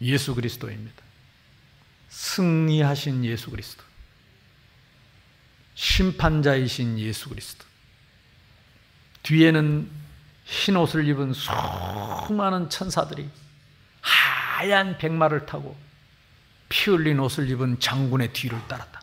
[0.00, 1.02] 예수 그리스도입니다.
[2.08, 3.84] 승리하신 예수 그리스도.
[5.74, 7.69] 심판자이신 예수 그리스도.
[9.22, 9.90] 뒤에는
[10.44, 13.28] 흰 옷을 입은 수많은 천사들이
[14.00, 15.76] 하얀 백마를 타고
[16.68, 19.00] 피 흘린 옷을 입은 장군의 뒤를 따랐다.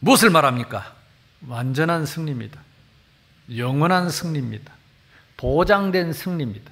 [0.00, 0.94] 무엇을 말합니까?
[1.46, 2.60] 완전한 승리입니다.
[3.56, 4.72] 영원한 승리입니다.
[5.38, 6.70] 보장된 승리입니다.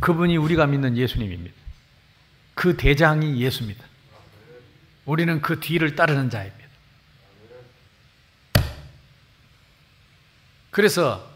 [0.00, 1.54] 그분이 우리가 믿는 예수님입니다.
[2.54, 3.84] 그 대장이 예수입니다.
[5.10, 6.70] 우리는 그 뒤를 따르는 자입니다.
[10.70, 11.28] 그래서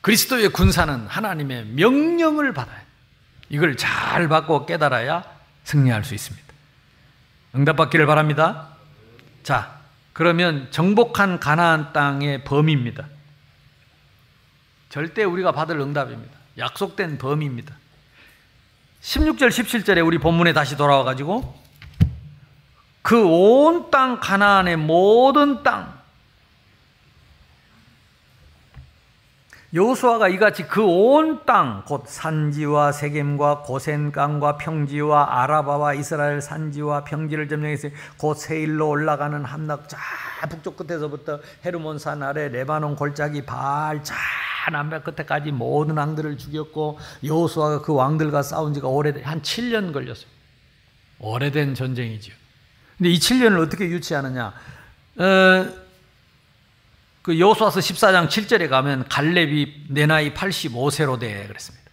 [0.00, 2.82] 그리스도의 군사는 하나님의 명령을 받아요.
[3.48, 5.24] 이걸 잘 받고 깨달아야
[5.62, 6.48] 승리할 수 있습니다.
[7.54, 8.70] 응답받기를 바랍니다.
[9.44, 9.78] 자,
[10.12, 13.06] 그러면 정복한 가나안 땅의 범위입니다.
[14.88, 16.36] 절대 우리가 받을 응답입니다.
[16.58, 17.76] 약속된 범위입니다.
[19.00, 21.67] 16절, 17절에 우리 본문에 다시 돌아와 가지고
[23.08, 25.96] 그 온 땅 가나안의 모든 땅
[29.72, 37.94] 여호수아가 이같이 그 온 땅 곧 산지와 세겜과 고센강과 평지와 아라바와 이스라엘 산지와 평지를 점령했으니
[38.18, 39.98] 곧 세일로 올라가는 함락 자
[40.50, 44.14] 북쪽 끝에서부터 헤르몬 산 아래 레바논 골짜기 발자
[44.70, 50.26] 남백 끝에까지 모든 왕들을 죽였고 여호수아가 그 왕들과 싸운 지가 오래된 한 7년 걸렸어요.
[51.20, 52.34] 오래된 전쟁이죠.
[52.98, 54.52] 근데 이 7년을 어떻게 유치하느냐?
[55.18, 55.68] 어,
[57.22, 61.88] 그 여호수아서 14장 7절에 가면 갈렙이 내 나이 85세로 돼 그랬습니다.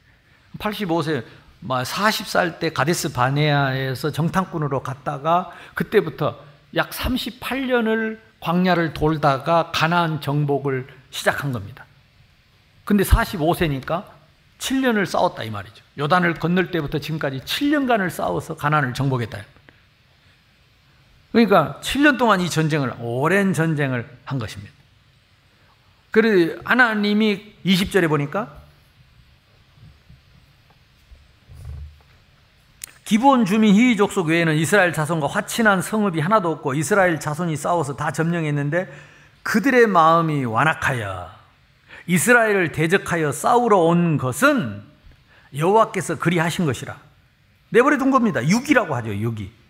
[0.58, 1.24] 85세
[1.68, 6.40] 40살 때 가데스 바네아에서 정탐꾼으로 갔다가 그때부터
[6.76, 11.86] 약 38년을 광야를 돌다가 가나안 정복을 시작한 겁니다.
[12.84, 14.06] 근데 45세니까
[14.60, 15.84] 7년을 싸웠다 이 말이죠.
[15.98, 19.40] 요단을 건널 때부터 지금까지 7년간을 싸워서 가나안을 정복했다.
[21.36, 24.72] 그러니까 7년 동안 이 전쟁을 오랜 전쟁을 한 것입니다.
[26.10, 28.54] 그래 하나님이 20절에 보니까
[33.04, 38.12] 기본 주민 희위 족속 외에는 이스라엘 자손과 화친한 성읍이 하나도 없고 이스라엘 자손이 싸워서 다
[38.12, 38.90] 점령했는데
[39.44, 41.30] 그들의 마음이 완악하여
[42.08, 44.84] 이스라엘을 대적하여 싸우러 온 것은
[45.54, 46.98] 여호와께서 그리하신 것이라
[47.72, 48.42] 내버려 둔 겁니다.
[48.48, 49.14] 육이라고 하죠.
[49.14, 49.65] 육이.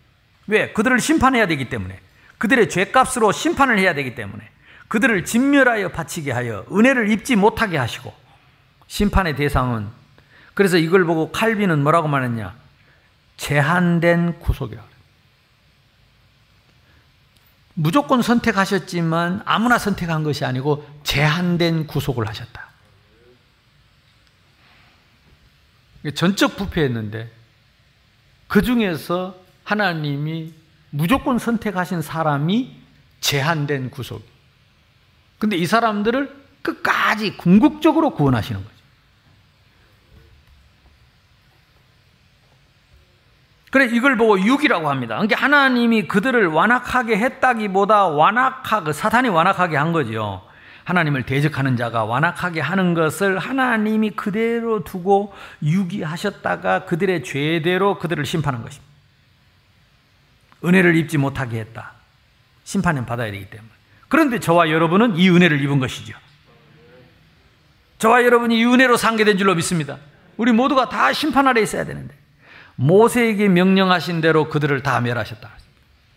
[0.47, 0.71] 왜?
[0.73, 1.99] 그들을 심판해야 되기 때문에
[2.37, 4.47] 그들의 죄값으로 심판을 해야 되기 때문에
[4.87, 8.13] 그들을 진멸하여 바치게 하여 은혜를 입지 못하게 하시고
[8.87, 9.89] 심판의 대상은
[10.53, 12.55] 그래서 이걸 보고 칼빈은 뭐라고 말했냐?
[13.37, 14.81] 제한된 구속이라.
[17.73, 22.69] 무조건 선택하셨지만 아무나 선택한 것이 아니고 제한된 구속을 하셨다.
[26.15, 27.29] 전적 부패했는데
[28.47, 30.53] 그 중에서 하나님이
[30.91, 32.73] 무조건 선택하신 사람이
[33.19, 34.25] 제한된 구속.
[35.37, 38.75] 근데 이 사람들을 끝까지 궁극적으로 구원하시는 거예요.
[43.71, 45.15] 그래 이걸 보고 육이라고 합니다.
[45.15, 50.41] 그러니까 하나님이 그들을 완악하게 했다기보다 완악하게 사탄이 완악하게 한 거죠.
[50.85, 58.94] 하나님을 대적하는 자가 완악하게 하는 것을 하나님이 그대로 두고 유기하셨다가 그들의 죄대로 그들을 심판한 것입니다.
[60.65, 61.93] 은혜를 입지 못하게 했다.
[62.63, 63.69] 심판은 받아야 되기 때문에.
[64.07, 66.17] 그런데 저와 여러분은 이 은혜를 입은 것이죠.
[67.99, 69.97] 저와 여러분이 이 은혜로 상계된 줄로 믿습니다.
[70.37, 72.13] 우리 모두가 다 심판 아래 있어야 되는데.
[72.75, 75.49] 모세에게 명령하신 대로 그들을 다 멸하셨다.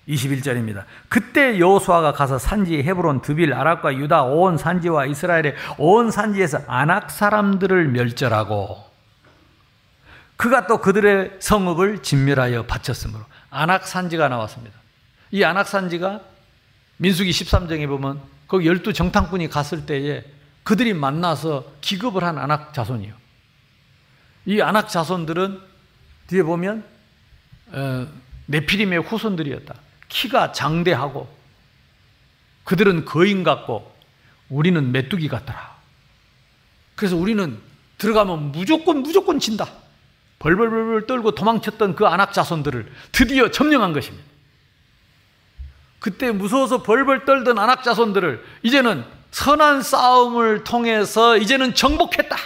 [0.09, 0.85] 21절입니다.
[1.09, 7.89] 그때 여호수아가 가서 산지 헤브론, 드빌, 아락과 유다 온 산지와 이스라엘의 온 산지에서 아낙 사람들을
[7.89, 8.89] 멸절하고
[10.37, 14.79] 그가 또 그들의 성읍을 진멸하여 바쳤으므로 아낙 산지가 나왔습니다.
[15.31, 16.21] 이 아낙 산지가
[16.99, 20.25] 민수기 13장에 보면 거기 열두 정탐꾼이 갔을 때에
[20.63, 23.15] 그들이 만나서 기급을 한 아낙 자손이요.
[24.47, 25.61] 이 아낙 자손들은
[26.29, 26.85] 뒤에 보면
[27.73, 28.07] 어,
[28.47, 29.75] 네피림의 후손들이었다.
[30.09, 31.29] 키가 장대하고
[32.65, 33.95] 그들은 거인 같고
[34.49, 35.77] 우리는 메뚜기 같더라.
[36.97, 37.59] 그래서 우리는
[37.99, 39.69] 들어가면 무조건 무조건 진다.
[40.39, 44.25] 벌벌벌벌 떨고 도망쳤던 그 안악 자손들을 드디어 점령한 것입니다.
[45.99, 52.37] 그때 무서워서 벌벌 떨던 안악 자손들을 이제는 선한 싸움을 통해서 이제는 정복했다.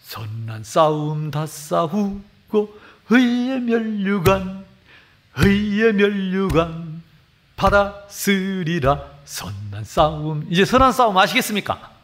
[0.00, 2.22] 선난 싸움 다 싸우고
[3.10, 4.64] 의의 멸류관
[5.38, 7.02] 의의 멸류관
[7.56, 11.95] 받아쓰리라 선난 싸움 이제 선한 싸움 아시겠습니까?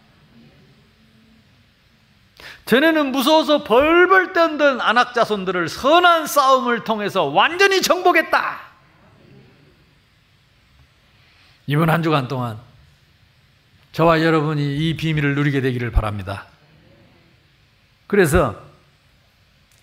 [2.67, 8.61] 전에는 무서워서 벌벌 떤던 안악 자손들을 선한 싸움을 통해서 완전히 정복했다.
[11.67, 12.59] 이번 한 주간 동안
[13.93, 16.47] 저와 여러분이 이 비밀을 누리게 되기를 바랍니다.
[18.07, 18.61] 그래서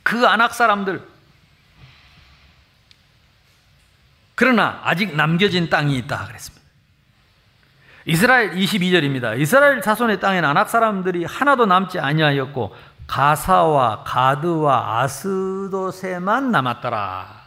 [0.03, 1.07] 그 안악 사람들
[4.35, 6.58] 그러나 아직 남겨진 땅이 있다 그랬습니다.
[8.09, 9.39] 이스라엘 22절입니다.
[9.39, 17.39] 이스라엘 자손의 땅에는 안악 사람들이 하나도 남지 아니하였고 가사와 가드와 아스도세만 남았더라.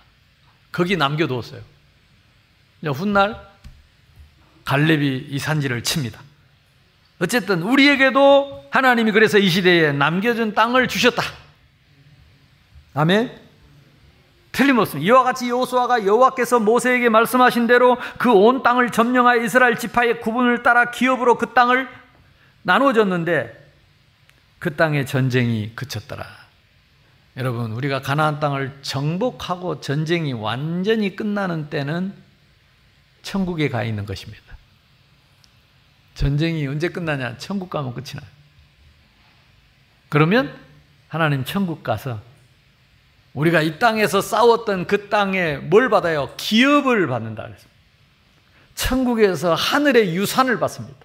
[0.70, 1.60] 거기 남겨두었어요.
[2.94, 3.40] 훗날
[4.64, 6.20] 갈렙이 이 산지를 칩니다.
[7.18, 11.22] 어쨌든 우리에게도 하나님이 그래서 이 시대에 남겨준 땅을 주셨다.
[12.94, 13.41] 아멘.
[14.53, 15.07] 틀림없습니다.
[15.07, 20.90] 이와 같이 여호수아가 여호와께서 모세에게 말씀하신 대로 그 온 땅을 점령하여 이스라엘 지파의 구분을 따라
[20.90, 21.88] 기업으로 그 땅을
[22.62, 23.61] 나누어줬는데
[24.59, 26.24] 그 땅의 전쟁이 그쳤더라.
[27.38, 32.14] 여러분, 우리가 가나안 땅을 정복하고 전쟁이 완전히 끝나는 때는
[33.22, 34.42] 천국에 가 있는 것입니다.
[36.14, 37.38] 전쟁이 언제 끝나냐?
[37.38, 38.28] 천국 가면 끝이 나요.
[40.11, 40.55] 그러면
[41.09, 42.20] 하나님 천국 가서
[43.35, 46.35] 우리가 이 땅에서 싸웠던 그 땅에 뭘 받아요?
[46.37, 47.49] 기업을 받는다.
[48.74, 50.99] 천국에서 하늘의 유산을 받습니다.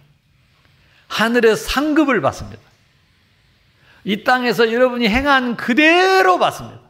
[1.08, 2.62] 하늘의 상급을 받습니다.
[4.04, 6.82] 이 땅에서 여러분이 행한 그대로 받습니다.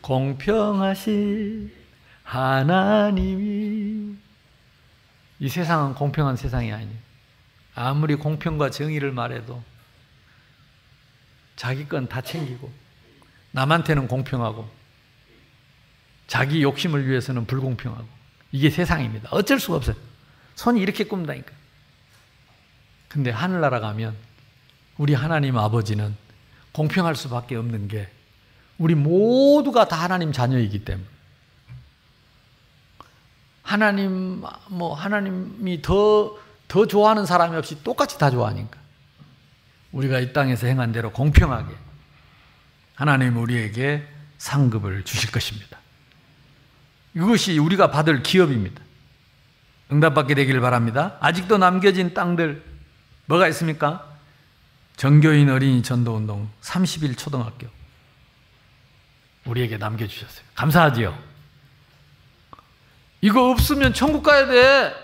[0.00, 1.72] 공평하신
[2.24, 4.14] 하나님이
[5.40, 6.98] 이 세상은 공평한 세상이 아니에요.
[7.74, 9.62] 아무리 공평과 정의를 말해도
[11.56, 12.70] 자기 건 다 챙기고
[13.54, 14.68] 남한테는 공평하고
[16.26, 18.06] 자기 욕심을 위해서는 불공평하고
[18.52, 19.28] 이게 세상입니다.
[19.32, 19.96] 어쩔 수가 없어요.
[20.54, 21.52] 손이 이렇게 꼽다니까.
[23.08, 24.14] 근데 하늘나라 가면
[24.98, 26.16] 우리 하나님 아버지는
[26.72, 28.08] 공평할 수밖에 없는 게
[28.78, 31.06] 우리 모두가 다 하나님 자녀이기 때문에
[33.62, 38.78] 하나님 뭐 하나님이 더 더 좋아하는 사람이 없이 똑같이 다 좋아하니까
[39.92, 41.72] 우리가 이 땅에서 행한 대로 공평하게
[42.94, 44.06] 하나님 우리에게
[44.38, 45.78] 상급을 주실 것입니다.
[47.14, 48.82] 이것이 우리가 받을 기업입니다.
[49.92, 51.16] 응답받게 되기를 바랍니다.
[51.20, 52.62] 아직도 남겨진 땅들
[53.26, 54.10] 뭐가 있습니까?
[54.96, 57.66] 정교인 어린이 전도운동 30일 초등학교
[59.44, 60.44] 우리에게 남겨주셨어요.
[60.54, 61.18] 감사하지요?
[63.20, 64.94] 이거 없으면 천국 가야 돼.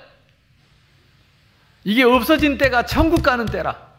[1.84, 3.89] 이게 없어진 때가 천국 가는 때라.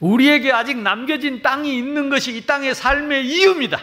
[0.00, 3.82] 우리에게 아직 남겨진 땅이 있는 것이 이 땅의 삶의 이유입니다.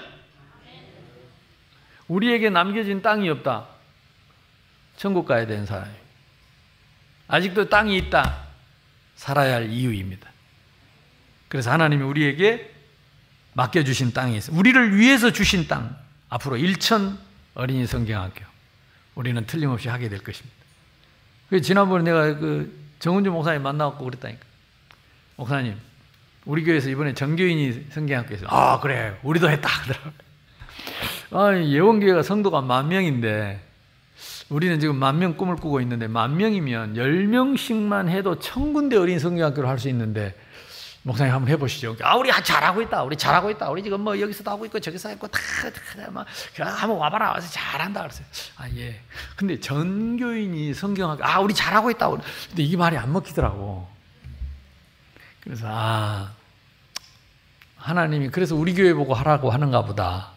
[2.08, 3.68] 우리에게 남겨진 땅이 없다.
[4.98, 5.92] 천국 가야 되는 사람이.
[7.28, 8.44] 아직도 땅이 있다.
[9.16, 10.30] 살아야 할 이유입니다.
[11.48, 12.72] 그래서 하나님이 우리에게
[13.54, 14.58] 맡겨주신 땅이 있어요.
[14.58, 15.96] 우리를 위해서 주신 땅.
[16.30, 17.18] 앞으로 1천
[17.54, 18.44] 어린이 성경학교.
[19.16, 20.56] 우리는 틀림없이 하게 될 것입니다.
[21.62, 24.44] 지난번에 내가 그 정은주 목사님 만나고 그랬다니까.
[25.36, 25.78] 목사님,
[26.46, 30.14] 우리 교회에서 이번에 정교인이 성경학교에서 아 그래 우리도 했다 그러더라고요.
[31.32, 33.62] 아 예원교회가 성도가 만 명인데
[34.50, 39.20] 우리는 지금 만 명 꿈을 꾸고 있는데 만 명이면 열 명씩만 해도 천 군데 어린
[39.20, 40.36] 성경학교를 할 수 있는데
[41.06, 41.98] 목사님 한번 해보시죠.
[42.02, 43.04] 아, 우리 잘하고 있다.
[43.04, 43.70] 우리 잘하고 있다.
[43.70, 45.38] 우리 지금 뭐 여기서도 하고 있고 저기서 하고 다,
[45.70, 46.26] 다, 막,
[46.58, 47.32] 한번 와봐라.
[47.32, 48.04] 와서 잘한다.
[48.04, 48.26] 그랬어요.
[48.56, 49.02] 아, 예.
[49.36, 52.10] 근데 전교인이 성경학교, 아, 우리 잘하고 있다.
[52.10, 53.86] 근데 이게 말이 안 먹히더라고.
[55.44, 56.32] 그래서, 아,
[57.76, 60.32] 하나님이 그래서 우리 교회 보고 하라고 하는가 보다.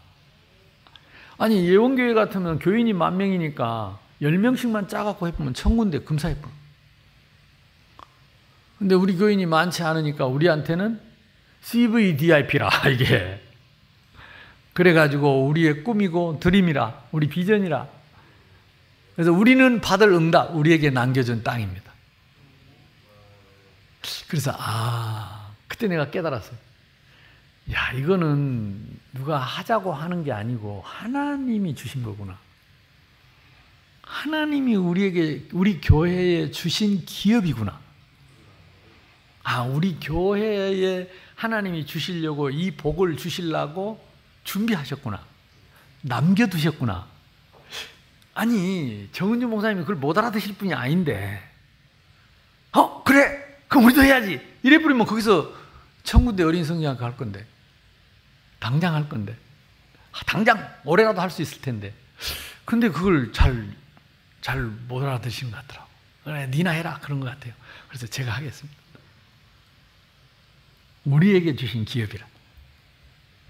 [1.39, 6.49] 아니, 예원교회 같으면 교인이 만 명이니까 열 명씩만 짜갖고 해보면 천군데 금사해보
[8.79, 11.01] 근데 우리 교인이 많지 않으니까 우리한테는
[11.63, 13.41] CVDIP라, 이게.
[14.75, 17.89] 그래가지고 우리의 꿈이고 드림이라, 우리 비전이라.
[19.15, 21.86] 그래서 우리는 받을 응답, 우리에게 남겨준 땅입니다.
[24.29, 26.57] 그래서, 아, 그때 내가 깨달았어요.
[27.73, 32.39] 야, 이거는 누가 하자고 하는 게 아니고 하나님이 주신 거구나.
[34.03, 37.81] 하나님이 우리에게, 우리 교회에 주신 기업이구나.
[39.43, 44.05] 아, 우리 교회에 하나님이 주시려고 이 복을 주시려고
[44.45, 45.25] 준비하셨구나.
[46.03, 47.07] 남겨두셨구나.
[48.35, 51.43] 아니, 정은주 목사님이 그걸 못 알아듣실 분이 아닌데,
[52.73, 53.46] 어, 그래!
[53.69, 54.41] 그럼 우리도 해야지!
[54.63, 55.53] 이래 버리면 거기서
[56.05, 57.47] 천군대 어린 성경학교 할 건데,
[58.59, 59.37] 당장 할 건데,
[60.13, 61.93] 아, 당장 올해라도 할 수 있을 텐데,
[62.65, 63.69] 근데 그걸 잘,
[64.41, 65.89] 잘 못 알아듣신 것 같더라고.
[66.25, 66.99] 그래, 니나 해라.
[67.03, 67.53] 그런 것 같아요.
[67.89, 68.77] 그래서 제가 하겠습니다.
[71.05, 72.27] 우리에게 주신 기업이라.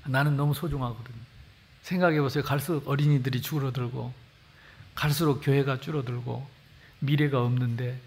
[0.06, 1.16] 나는 너무 소중하거든요.
[1.82, 2.44] 생각해 보세요.
[2.44, 4.12] 갈수록 어린이들이 줄어들고,
[4.94, 6.46] 갈수록 교회가 줄어들고,
[6.98, 7.98] 미래가 없는데,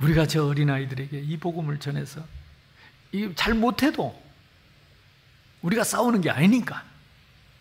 [0.00, 2.20] 우리가 저 어린아이들에게 이 복음을 전해서,
[3.36, 4.20] 잘 못해도,
[5.62, 6.82] 우리가 싸우는 게 아니니까,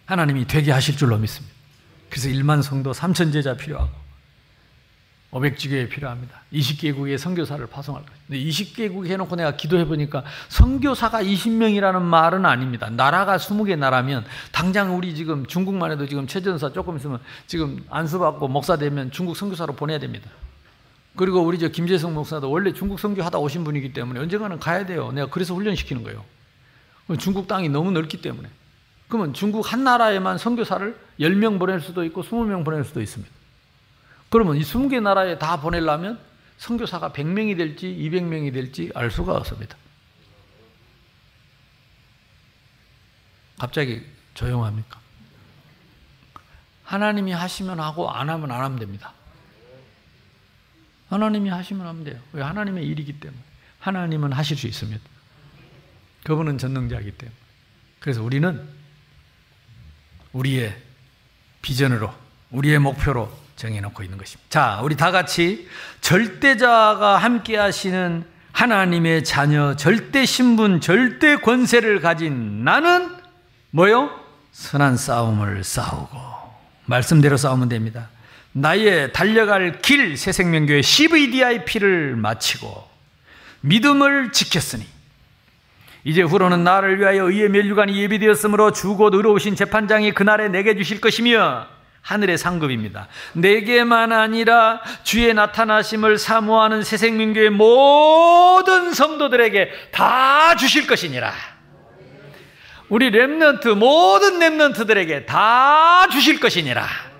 [0.05, 1.55] 하나님이 되게 하실 줄로 믿습니다.
[2.09, 4.03] 그래서 1만 성도 3천 제자 필요하고,
[5.33, 6.41] 500지교회 필요합니다.
[6.53, 8.19] 20개국의 선교사를 파송할 거예요.
[8.27, 12.89] 근데 20개국 해놓고 내가 기도해 보니까 선교사가 20명이라는 말은 아닙니다.
[12.91, 18.47] 나라가 20개 나라면 당장 우리 지금 중국만 해도 지금 최전사 조금 있으면 지금 안수 받고
[18.47, 20.29] 목사 되면 중국 선교사로 보내야 됩니다.
[21.15, 25.11] 그리고 우리 저 김재성 목사도 원래 중국 선교 하다 오신 분이기 때문에 언젠가는 가야 돼요.
[25.11, 26.25] 내가 그래서 훈련시키는 거예요.
[27.19, 28.49] 중국 땅이 너무 넓기 때문에.
[29.07, 33.31] 그러면 중국 한 나라에만 선교사를 10명 보낼 수도 있고 20명 보낼 수도 있습니다.
[34.29, 36.19] 그러면 이 20개 나라에 다 보내려면
[36.57, 39.77] 선교사가 100명이 될지 200명이 될지 알 수가 없습니다.
[43.59, 44.01] 갑자기
[44.33, 44.99] 조용합니까?
[46.83, 49.13] 하나님이 하시면 하고 안 하면 안 하면 됩니다.
[51.13, 52.19] 하나님이 하시면 하면 돼요.
[52.33, 53.39] 왜 하나님의 일이기 때문에.
[53.79, 55.01] 하나님은 하실 수 있습니다.
[56.23, 57.35] 그분은 전능자이기 때문에.
[57.99, 58.61] 그래서 우리는
[60.31, 60.75] 우리의
[61.61, 62.13] 비전으로,
[62.51, 64.49] 우리의 목표로 정해놓고 있는 것입니다.
[64.49, 65.67] 자, 우리 다 같이
[66.01, 73.15] 절대자가 함께 하시는 하나님의 자녀, 절대 신분, 절대 권세를 가진 나는
[73.71, 74.19] 뭐요?
[74.51, 76.19] 선한 싸움을 싸우고
[76.85, 78.09] 말씀대로 싸우면 됩니다.
[78.53, 82.87] 나의 달려갈 길 새생명교회 CVDIP를 마치고
[83.61, 84.85] 믿음을 지켰으니
[86.03, 91.67] 이제 후로는 나를 위하여 의의 멸류관이 예비되었으므로 주곧 의로우신 재판장이 그날에 내게 주실 것이며
[92.01, 93.07] 하늘의 상급입니다.
[93.33, 101.33] 내게만 아니라 주의 나타나심을 사모하는 새생명교의 모든 성도들에게 다 주실 것이니라.
[102.89, 107.12] 우리 랩런트 모든 랩런트들에게 다 주실 것이니라.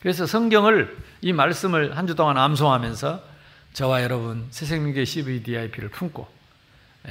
[0.00, 3.22] 그래서 성경을 이 말씀을 한 주 동안 암송하면서
[3.72, 6.26] 저와 여러분 새생명교회 CVDIP를 품고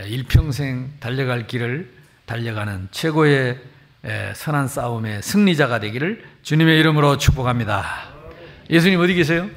[0.05, 1.91] 일평생 달려갈 길을
[2.25, 3.59] 달려가는 최고의
[4.35, 8.09] 선한 싸움의 승리자가 되기를 주님의 이름으로 축복합니다.
[8.69, 9.49] 예수님 어디 계세요?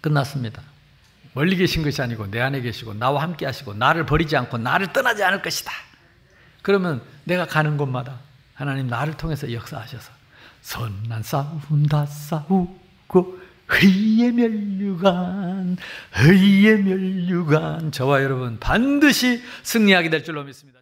[0.00, 0.62] 끝났습니다.
[1.32, 5.22] 멀리 계신 것이 아니고 내 안에 계시고 나와 함께 하시고 나를 버리지 않고 나를 떠나지
[5.22, 5.70] 않을 것이다.
[6.62, 8.18] 그러면 내가 가는 곳마다
[8.54, 10.10] 하나님 나를 통해서 역사하셔서
[10.62, 13.40] 선한 싸움 다 싸우고
[13.82, 15.76] 의의 멸류관
[16.24, 20.79] 의의 멸류관 저와 여러분 반드시 승리하게 될 줄로 믿습니다.